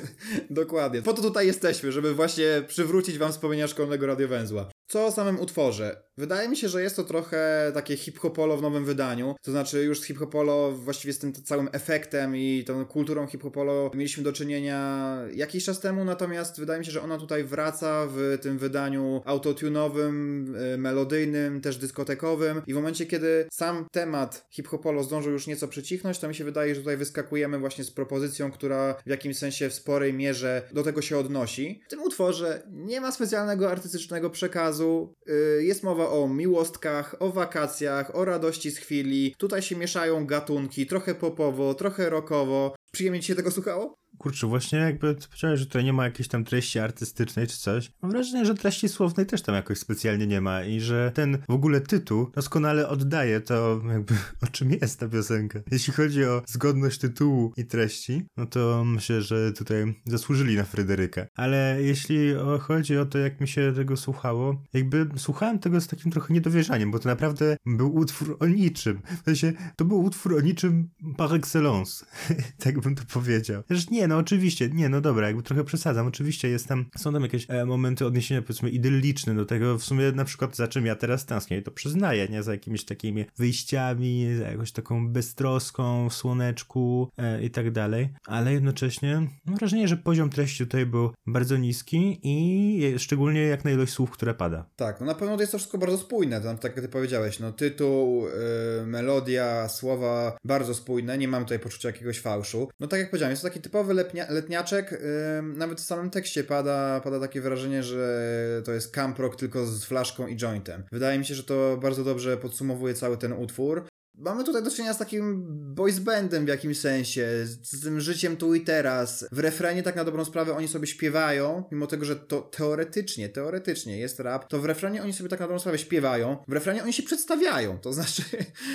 [0.50, 1.02] Dokładnie.
[1.02, 4.51] Po to tutaj jesteśmy, żeby właśnie przywrócić wam wspomnienia szkolnego radiowęzła.
[4.52, 4.81] as well.
[4.92, 6.02] Co o samym utworze?
[6.16, 9.34] Wydaje mi się, że jest to trochę takie hip-hopolo w nowym wydaniu.
[9.42, 14.22] To znaczy już z hip-hopolo właściwie z tym całym efektem i tą kulturą hip-hopolo mieliśmy
[14.22, 18.58] do czynienia jakiś czas temu, natomiast wydaje mi się, że ona tutaj wraca w tym
[18.58, 25.46] wydaniu autotunowym, y, melodyjnym, też dyskotekowym i w momencie, kiedy sam temat hip-hopolo zdążył już
[25.46, 29.38] nieco przycichnąć, to mi się wydaje, że tutaj wyskakujemy właśnie z propozycją, która w jakimś
[29.38, 31.80] sensie w sporej mierze do tego się odnosi.
[31.86, 34.81] W tym utworze nie ma specjalnego artystycznego przekazu,
[35.28, 39.34] y, jest mowa o miłostkach, o wakacjach, o radości z chwili.
[39.38, 42.74] Tutaj się mieszają gatunki, trochę popowo, trochę rockowo.
[42.92, 44.01] Przyjemnie ci się tego słuchało?
[44.22, 47.92] Kurczę, właśnie jakby powiedziałeś, że tutaj nie ma jakiejś tam treści artystycznej czy coś.
[48.02, 51.52] Mam wrażenie, że treści słownej też tam jakoś specjalnie nie ma i że ten w
[51.52, 55.60] ogóle tytuł doskonale oddaje to jakby o czym jest ta piosenka.
[55.70, 61.26] Jeśli chodzi o zgodność tytułu i treści, no to myślę, że tutaj zasłużyli na Fryderyka.
[61.36, 66.12] Ale jeśli chodzi o to, jak mi się tego słuchało, jakby słuchałem tego z takim
[66.12, 69.02] trochę niedowierzaniem, bo to naprawdę był utwór o niczym.
[69.22, 72.06] W sensie, to był utwór o niczym par excellence.
[72.64, 73.62] tak bym to powiedział.
[73.68, 76.06] Zresztą nie, no oczywiście, nie, no dobra, jakby trochę przesadzam.
[76.06, 80.12] Oczywiście jest tam, są tam jakieś e, momenty odniesienia, powiedzmy, idylliczne do tego, w sumie
[80.12, 84.44] na przykład za czym ja teraz tęsknię, to przyznaję, nie, za jakimiś takimi wyjściami, za
[84.44, 90.30] jakąś taką beztroską w słoneczku e, i tak dalej, ale jednocześnie mam wrażenie, że poziom
[90.30, 94.70] treści tutaj był bardzo niski i szczególnie jak na ilość słów, które pada.
[94.76, 97.52] Tak, no na pewno jest to wszystko bardzo spójne, tam, tak jak ty powiedziałeś, no
[97.52, 102.68] tytuł, yy, melodia, słowa bardzo spójne, nie mam tutaj poczucia jakiegoś fałszu.
[102.80, 105.02] No tak jak powiedziałem, jest to taki typowy letnia, letniaczek,
[105.42, 109.84] nawet w samym tekście pada, pada takie wrażenie, że to jest camp rock tylko z
[109.84, 110.82] flaszką i jointem.
[110.92, 113.84] Wydaje mi się, że to bardzo dobrze podsumowuje cały ten utwór.
[114.14, 115.44] Mamy tutaj do czynienia z takim
[115.74, 117.28] boys bandem w jakimś sensie,
[117.62, 119.26] z tym życiem tu i teraz.
[119.32, 123.98] W refrenie tak na dobrą sprawę oni sobie śpiewają, mimo tego, że to teoretycznie, teoretycznie
[123.98, 126.92] jest rap, to w refrenie oni sobie tak na dobrą sprawę śpiewają, w refrenie oni
[126.92, 128.22] się przedstawiają, to znaczy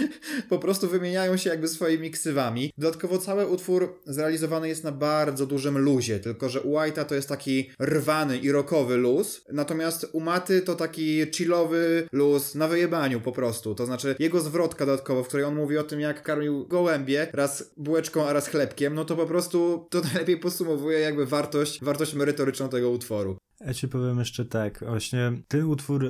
[0.49, 2.73] po prostu wymieniają się jakby swoimi ksywami.
[2.77, 7.29] Dodatkowo cały utwór zrealizowany jest na bardzo dużym luzie, tylko że u White'a to jest
[7.29, 13.31] taki rwany i rockowy luz, natomiast u Maty to taki chillowy luz na wyjebaniu po
[13.31, 17.27] prostu, to znaczy jego zwrotka dodatkowo, w której on mówi o tym, jak karmił gołębie,
[17.33, 22.13] raz bułeczką, a raz chlebkiem, no to po prostu to najlepiej podsumowuje jakby wartość, wartość
[22.13, 23.37] merytoryczną tego utworu.
[23.65, 26.09] Ja ci powiem jeszcze tak, właśnie ten utwór e,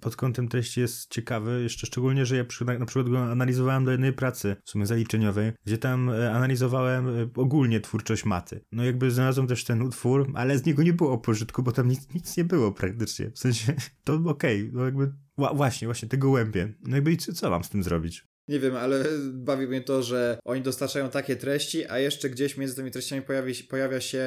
[0.00, 2.42] pod kątem treści jest ciekawy, jeszcze szczególnie, że ja
[2.78, 7.28] na przykład go analizowałem do jednej pracy, w sumie zaliczeniowej, gdzie tam e, analizowałem e,
[7.36, 8.64] ogólnie twórczość maty.
[8.72, 12.14] No jakby znalazłem też ten utwór, ale z niego nie było pożytku, bo tam nic,
[12.14, 13.30] nic nie było praktycznie.
[13.30, 16.74] W sensie, to okej, okay, no jakby właśnie, właśnie, te gołębie.
[16.82, 18.31] No jakby co mam z tym zrobić?
[18.48, 22.76] Nie wiem, ale bawi mnie to, że oni dostarczają takie treści, a jeszcze gdzieś między
[22.76, 24.18] tymi treściami pojawi, pojawia się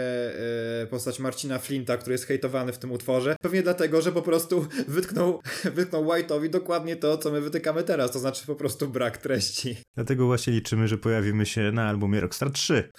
[0.80, 3.36] yy, postać Marcina Flinta, który jest hejtowany w tym utworze.
[3.42, 5.42] Pewnie dlatego, że po prostu wytknął,
[5.76, 9.78] wytknął White'owi dokładnie to, co my wytykamy teraz, to znaczy po prostu brak treści.
[9.96, 12.90] Dlatego właśnie liczymy, że pojawimy się na albumie Rockstar 3.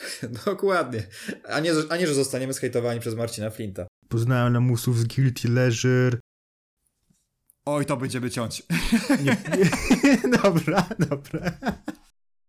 [0.47, 1.03] Dokładnie.
[1.49, 3.87] A nie, a nie, że zostaniemy zhejtowani przez Marcina Flinta.
[4.09, 6.19] Poznałem lamusów z Guilty Leisure,
[7.67, 8.63] Oj, to będziemy ciąć.
[9.25, 9.71] Nie, nie.
[10.43, 11.53] dobra, dobra.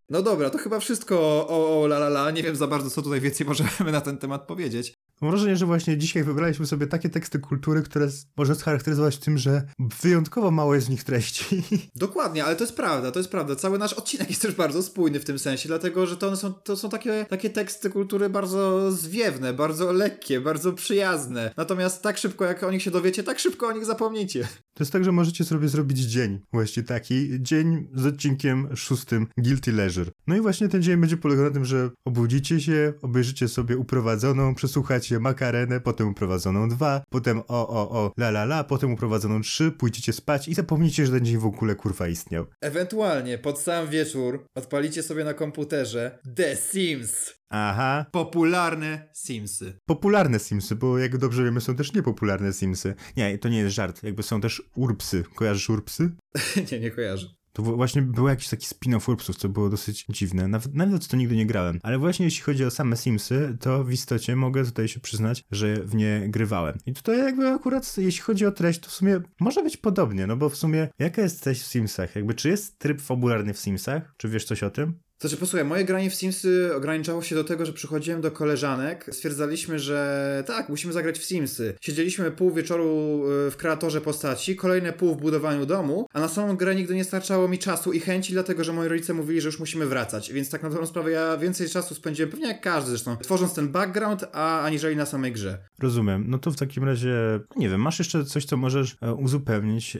[0.10, 1.16] No dobra, to chyba wszystko
[1.48, 2.32] o, o la la la.
[2.32, 4.94] Nie wiem za bardzo, co tutaj więcej możemy na ten temat powiedzieć.
[5.22, 9.62] Mam wrażenie, że właśnie dzisiaj wybraliśmy sobie takie teksty kultury, które można scharakteryzować tym, że
[10.02, 11.64] wyjątkowo mało jest w nich treści.
[11.96, 13.56] Dokładnie, ale to jest prawda, to jest prawda.
[13.56, 16.54] Cały nasz odcinek jest też bardzo spójny w tym sensie, dlatego że to one są,
[16.54, 21.54] to są takie, takie teksty kultury bardzo zwiewne, bardzo lekkie, bardzo przyjazne.
[21.58, 24.48] Natomiast tak szybko, jak o nich się dowiecie, tak szybko o nich zapomnicie.
[24.78, 29.72] To jest tak, że możecie sobie zrobić dzień, właśnie taki, dzień z odcinkiem szóstym Guilty
[29.72, 30.12] Leisure.
[30.28, 34.56] No i właśnie ten dzień będzie polegał na tym, że obudzicie się, obejrzycie sobie uprowadzoną,
[34.56, 39.72] przesłuchacie makarenę, potem uprowadzoną dwa, potem o, o, o, la, la, la, potem uprowadzoną trzy,
[39.72, 42.46] pójdziecie spać i zapomnicie, że ten dzień w ogóle kurwa istniał.
[42.62, 47.37] Ewentualnie pod sam wieczór odpalicie sobie na komputerze The Sims.
[47.50, 48.06] Aha.
[48.12, 49.80] Popularne Simsy.
[49.86, 52.96] Popularne Simsy, bo jak dobrze wiemy, są też niepopularne Simsy.
[53.18, 54.04] Nie, to nie jest żart.
[54.04, 55.24] Jakby są też Urpsy.
[55.36, 56.12] Kojarzysz Urpsy?
[56.72, 57.28] nie, nie kojarzę.
[57.54, 60.48] To właśnie był jakiś taki spin-off Urpsów, co było dosyć dziwne.
[60.48, 61.80] Nawet, nawet to nigdy nie grałem.
[61.84, 65.76] Ale właśnie jeśli chodzi o same Simsy, to w istocie mogę tutaj się przyznać, że
[65.76, 66.78] w nie grywałem.
[66.86, 70.38] I tutaj jakby akurat, jeśli chodzi o treść, to w sumie może być podobnie, no
[70.38, 72.16] bo w sumie jaka jest treść w Simsach?
[72.16, 74.14] Jakby czy jest tryb fabularny w Simsach?
[74.18, 75.00] Czy wiesz coś o tym?
[75.20, 79.80] Znaczy, posłuchaj, moje granie w Simsy ograniczało się do tego, że przychodziłem do koleżanek, stwierdzaliśmy,
[79.80, 81.74] że tak, musimy zagrać w Simsy.
[81.82, 86.56] Siedzieliśmy pół wieczoru y, w kreatorze postaci, kolejne pół w budowaniu domu, a na samą
[86.56, 89.60] grę nigdy nie starczało mi czasu i chęci, dlatego że moi rodzice mówili, że już
[89.60, 90.34] musimy wracać.
[90.34, 93.70] Więc tak na dobrą sprawę ja więcej czasu spędziłem, pewnie jak każdy zresztą, tworząc ten
[93.70, 95.58] background, a aniżeli na samej grze.
[95.80, 96.26] Rozumiem.
[96.28, 99.98] No to w takim razie, nie wiem, masz jeszcze coś, co możesz e, uzupełnić,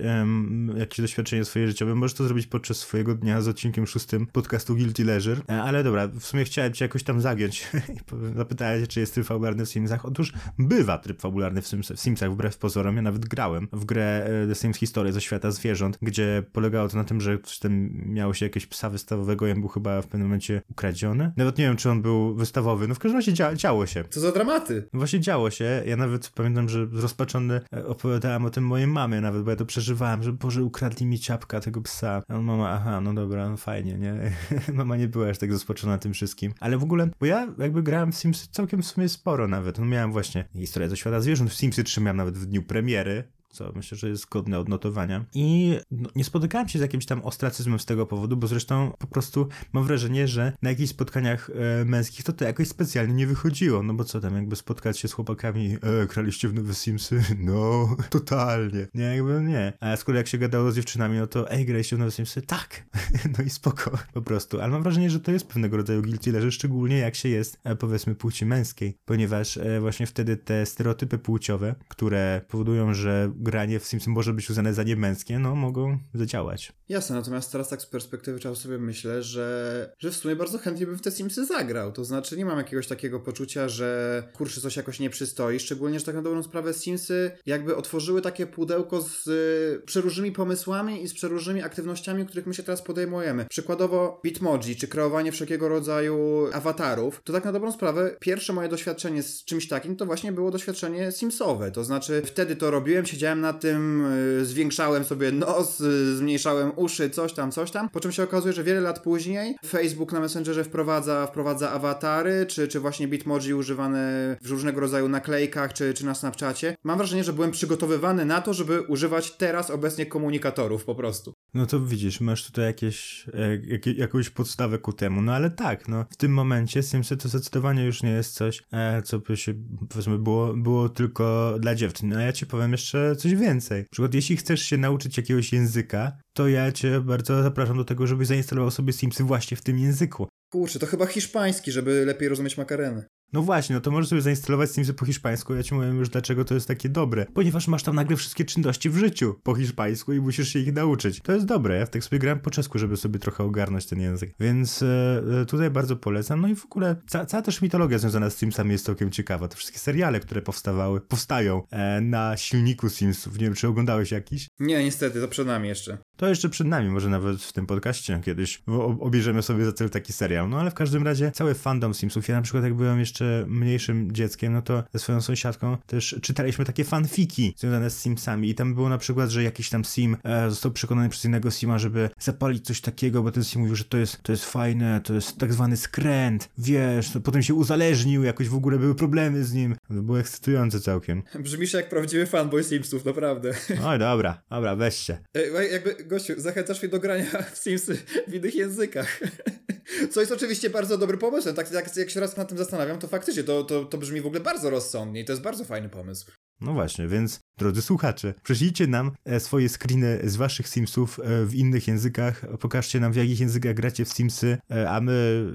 [0.78, 1.96] jakieś doświadczenie swoje życiowe.
[1.96, 5.41] Możesz to zrobić podczas swojego dnia z odcinkiem szóstym podcastu Guilty Leisure.
[5.50, 7.67] E, ale dobra, w sumie chciałem cię jakoś tam zagiąć.
[8.36, 10.06] Zapytałem się, czy jest tryb fabularny w Simsach.
[10.06, 12.96] Otóż bywa tryb fabularny w, Sims, w Simsach, wbrew pozorom.
[12.96, 16.98] Ja nawet grałem w grę e, The Sims Historię ze świata zwierząt, gdzie polegało to
[16.98, 20.28] na tym, że tam miało się jakieś psa wystawowego i on był chyba w pewnym
[20.28, 21.32] momencie ukradziony.
[21.38, 22.88] Nawet nie wiem, czy on był wystawowy.
[22.88, 24.04] No w każdym razie dzia działo się.
[24.10, 24.89] Co za dramaty.
[24.93, 25.84] No właśnie działo się.
[25.86, 29.65] Ja nawet pamiętam, że rozpaczony e, opowiadałem o tym mojej mamie nawet, bo ja to
[29.65, 32.24] przeżywałem, że Boże, ukradli mi ciapka tego psa.
[32.28, 34.32] A mama, aha, no dobra, no fajnie, nie?
[34.74, 36.54] mama nie była aż tak rozpoczęła tym wszystkim.
[36.60, 39.80] Ale w ogóle, bo ja jakby grałem w Sims całkiem w sumie sporo nawet.
[39.80, 43.24] No miałem właśnie historię ze świata zwierząt, w Simsy 3 miałem nawet w dniu premiery,
[43.58, 45.26] co myślę, że jest godne odnotowania.
[45.34, 49.08] I no, nie spotykałem się z jakimś tam ostracyzmem z tego powodu, bo zresztą po
[49.08, 53.84] prostu mam wrażenie, że na jakichś spotkaniach e, męskich to to jakoś specjalnie nie wychodziło,
[53.84, 57.24] no bo co tam, jakby spotkać się z chłopakami, e, graliście w nowe Simsy?
[57.48, 58.88] No, totalnie.
[58.93, 59.74] Nie, jakby nie.
[59.80, 62.41] A skoro jak się gadało z dziewczynami, no to ej, graliście w nowe Simsy?
[62.41, 62.84] Tak.
[63.38, 64.62] no i spoko, po prostu.
[64.62, 67.76] Ale mam wrażenie, że to jest pewnego rodzaju guilty leży, szczególnie jak się jest, e,
[67.76, 73.86] powiedzmy, płci męskiej, ponieważ e, właśnie wtedy te stereotypy płciowe, które powodują, że granie w
[73.86, 76.72] Simsy może być uznane za niemęskie, no mogą zadziałać.
[76.90, 80.86] Jasne, natomiast teraz tak z perspektywy czasu sobie myślę, że, że w sumie bardzo chętnie
[80.86, 81.92] bym w te Simsy zagrał.
[81.92, 86.06] To znaczy nie mam jakiegoś takiego poczucia, że kurczę coś jakoś nie przystoi, szczególnie, że
[86.06, 91.14] tak na dobrą sprawę Simsy jakby otworzyły takie pudełko z y, przeróżnymi pomysłami i z
[91.14, 93.46] przeróżnymi aktywnościami, których my się teraz podejmujemy.
[93.50, 97.22] Przykładowo Bitmoji, czy kreowanie wszelkiego rodzaju awatarów.
[97.24, 101.12] To tak na dobrą sprawę pierwsze moje doświadczenie z czymś takim to właśnie było doświadczenie
[101.12, 101.72] Simsowe.
[101.72, 104.06] To znaczy wtedy to robiłem, siedziałem na tym,
[104.41, 107.89] y, zwiększałem sobie nos, y, zmniejszałem uszy, coś tam, coś tam.
[107.89, 112.67] Po czym się okazuje, że wiele lat później Facebook na Messengerze wprowadza, wprowadza awatary, czy,
[112.67, 116.76] czy właśnie Bitmoji używane w różnego rodzaju naklejkach, czy, czy na Snapchacie.
[116.84, 121.34] Mam wrażenie, że byłem przygotowywany na to, żeby używać teraz obecnie komunikatorów po prostu.
[121.54, 123.26] No to widzisz, masz tutaj jakieś,
[123.67, 125.21] jak, jakąś podstawę ku temu.
[125.21, 129.02] No ale tak, no w tym momencie Simsy to zdecydowanie już nie jest coś, e,
[129.02, 129.54] co by się,
[129.89, 132.13] powiedzmy, było, było tylko dla dziewczyn.
[132.13, 133.82] A ja ci powiem jeszcze coś więcej.
[133.82, 138.08] Na przykład, jeśli chcesz się nauczyć jakiegoś języka, to ja cię bardzo zapraszam do tego,
[138.08, 140.28] żebyś zainstalował sobie Simsy właśnie w tym języku.
[140.52, 143.06] Kurczę, to chyba hiszpański, żeby lepiej rozumieć makarenę.
[143.34, 145.56] No właśnie, no to możesz sobie zainstalować Simsy po hiszpańsku.
[145.56, 147.26] Ja ci mówię już dlaczego to jest takie dobre.
[147.34, 151.22] Ponieważ masz tam nagle wszystkie czynności w życiu po hiszpańsku i musisz się ich nauczyć.
[151.22, 151.80] To jest dobre.
[151.80, 154.34] Ja w tak sobie grałem po czesku, żeby sobie trochę ogarnąć ten język.
[154.40, 156.42] Więc e, e tutaj bardzo polecam.
[156.42, 159.48] No i w ogóle ca cała też mitologia związana z Simsami jest całkiem ciekawa.
[159.48, 163.34] Te wszystkie seriale, które powstawały, powstają e, na silniku Simsów.
[163.34, 164.48] Nie wiem, czy oglądałeś jakiś?
[164.60, 165.98] Nie, niestety, to przed nami jeszcze.
[166.18, 168.63] To jeszcze przed nami, może nawet w tym podcaście kiedyś
[169.00, 170.50] obierzemy sobie za cel taki serial.
[170.50, 172.28] No ale w każdym razie cały fandom Simsów.
[172.28, 173.17] Ja na przykład jak byłem jeszcze
[173.48, 178.56] mniejszym dzieckiem, no to ze swoją sąsiadką też czytaliśmy takie fanfiki związane z Simsami i
[178.56, 182.10] tam było na przykład, że jakiś tam Sim e, został przekonany przez innego Sima, żeby
[182.20, 185.38] zapalić coś takiego, bo ten Sim mówił, że to jest, to jest fajne, to jest
[185.38, 189.76] tak zwany skręt, wiesz, to potem się uzależnił, jakoś w ogóle były problemy z nim.
[189.88, 191.24] To było ekscytujące całkiem.
[191.40, 193.52] Brzmisz jak prawdziwy fanboy Simsów, naprawdę.
[193.86, 195.18] Oj, dobra, dobra, weź się.
[195.34, 199.20] E, jakby, gościu, zachęcasz mnie do grania w Simsy w innych językach.
[200.12, 201.54] Co jest oczywiście bardzo dobry pomysł.
[201.54, 204.26] Tak jak, jak się raz nad tym zastanawiam, to faktycznie to, to, to brzmi w
[204.26, 206.32] ogóle bardzo rozsądnie i to jest bardzo fajny pomysł.
[206.62, 211.56] No właśnie, więc drodzy słuchacze, prześlijcie nam e, swoje screeny z waszych Simsów e, w
[211.56, 215.45] innych językach, pokażcie nam w jakich językach gracie w Simsy, e, a my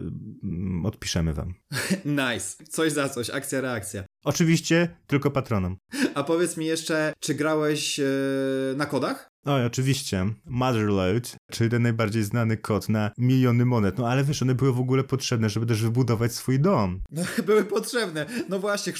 [0.43, 1.55] mm, odpiszemy wam.
[2.05, 2.65] nice.
[2.71, 4.05] Coś za coś, akcja, reakcja.
[4.25, 5.77] Oczywiście tylko patronom.
[6.15, 8.01] A powiedz mi jeszcze, czy grałeś
[8.77, 9.32] na kodach?
[9.45, 10.27] No oczywiście.
[10.45, 13.99] Motherload, czyli ten najbardziej znany kod na miliony monet.
[13.99, 17.01] No ale wiesz, one były w ogóle potrzebne, żeby też wybudować swój dom.
[17.11, 18.27] No były potrzebne.
[18.49, 18.93] No właśnie,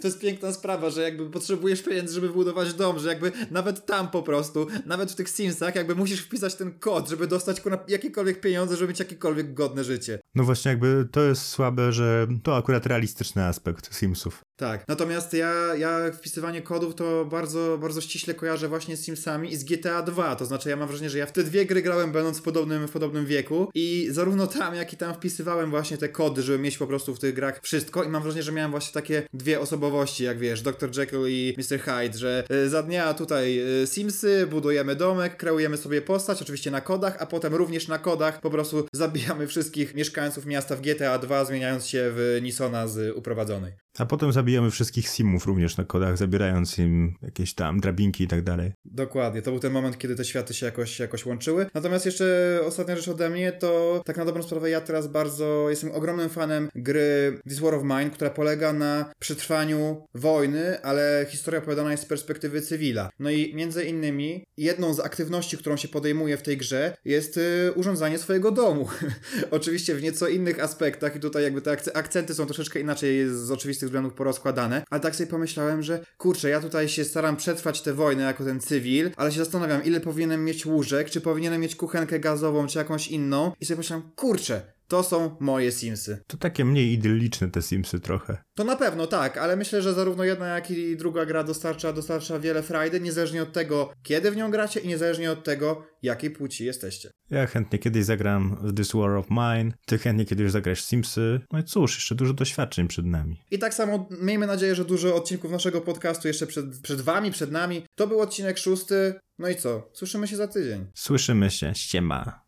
[0.00, 4.10] to jest piękna sprawa, że jakby potrzebujesz pieniędzy, żeby wybudować dom, że jakby nawet tam
[4.10, 8.76] po prostu, nawet w tych Simsach, jakby musisz wpisać ten kod, żeby dostać jakiekolwiek pieniądze,
[8.76, 10.20] żeby mieć jakiekolwiek godne życie.
[10.34, 14.40] No właśnie, jakby to jest słabe, że to akurat realistyczny aspekt Simsów.
[14.60, 19.56] Tak, natomiast ja, ja wpisywanie kodów to bardzo, bardzo ściśle kojarzę właśnie z Simsami i
[19.56, 22.12] z GTA 2, to znaczy ja mam wrażenie, że ja w te dwie gry grałem
[22.12, 26.08] będąc w podobnym, w podobnym wieku i zarówno tam, jak i tam wpisywałem właśnie te
[26.08, 28.92] kody, żeby mieć po prostu w tych grach wszystko i mam wrażenie, że miałem właśnie
[28.92, 30.98] takie dwie osobowości, jak wiesz, Dr.
[30.98, 31.80] Jekyll i Mr.
[31.80, 36.80] Hyde, że e, za dnia tutaj e, Simsy, budujemy domek, kreujemy sobie postać, oczywiście na
[36.80, 41.44] kodach, a potem również na kodach po prostu zabijamy wszystkich mieszkańców miasta w GTA 2,
[41.44, 43.72] zmieniając się w Nisona z uprowadzonej.
[43.98, 48.42] A potem zabijamy wszystkich simów również na kodach, zabierając im jakieś tam drabinki i tak
[48.42, 48.72] dalej.
[48.84, 51.66] Dokładnie, to był ten moment, kiedy te światy się jakoś, jakoś łączyły.
[51.74, 55.92] Natomiast jeszcze ostatnia rzecz ode mnie, to tak na dobrą sprawę ja teraz bardzo jestem
[55.92, 61.90] ogromnym fanem gry This War of Mine, która polega na przetrwaniu wojny, ale historia opowiadana
[61.90, 63.10] jest z perspektywy cywila.
[63.18, 67.72] No i między innymi jedną z aktywności, którą się podejmuje w tej grze jest y,
[67.74, 68.88] urządzanie swojego domu.
[69.50, 73.79] Oczywiście w nieco innych aspektach i tutaj jakby te akcenty są troszeczkę inaczej z oczywistych
[73.86, 78.22] względów porozkładane, ale tak sobie pomyślałem, że kurczę, ja tutaj się staram przetrwać tę wojnę
[78.22, 82.66] jako ten cywil, ale się zastanawiam, ile powinienem mieć łóżek, czy powinienem mieć kuchenkę gazową,
[82.66, 86.18] czy jakąś inną i sobie pomyślałem, kurczę, to są moje Simsy.
[86.26, 88.36] To takie mniej idylliczne te Simsy trochę.
[88.54, 92.38] To na pewno tak, ale myślę, że zarówno jedna, jak i druga gra dostarcza, dostarcza
[92.38, 96.64] wiele frajdy, niezależnie od tego, kiedy w nią gracie i niezależnie od tego, jakiej płci
[96.64, 97.10] jesteście.
[97.30, 101.40] Ja chętnie kiedyś zagram w This War of Mine, ty chętnie kiedyś zagrasz Simsy.
[101.52, 103.40] No i cóż, jeszcze dużo doświadczeń przed nami.
[103.50, 107.50] I tak samo miejmy nadzieję, że dużo odcinków naszego podcastu jeszcze przed, przed wami, przed
[107.50, 107.84] nami.
[107.94, 109.14] To był odcinek szósty.
[109.38, 109.90] No i co?
[109.92, 110.86] Słyszymy się za tydzień.
[110.94, 112.39] Słyszymy się, ściema.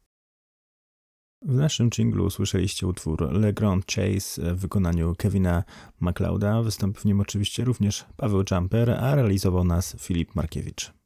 [1.45, 5.65] W naszym jinglu usłyszeliście utwór Le Grand Chase w wykonaniu Kevina
[6.01, 6.63] MacLeoda.
[6.63, 11.02] Wystąpił w nim oczywiście również Paweł Jumper, a realizował nas Filip Markiewicz.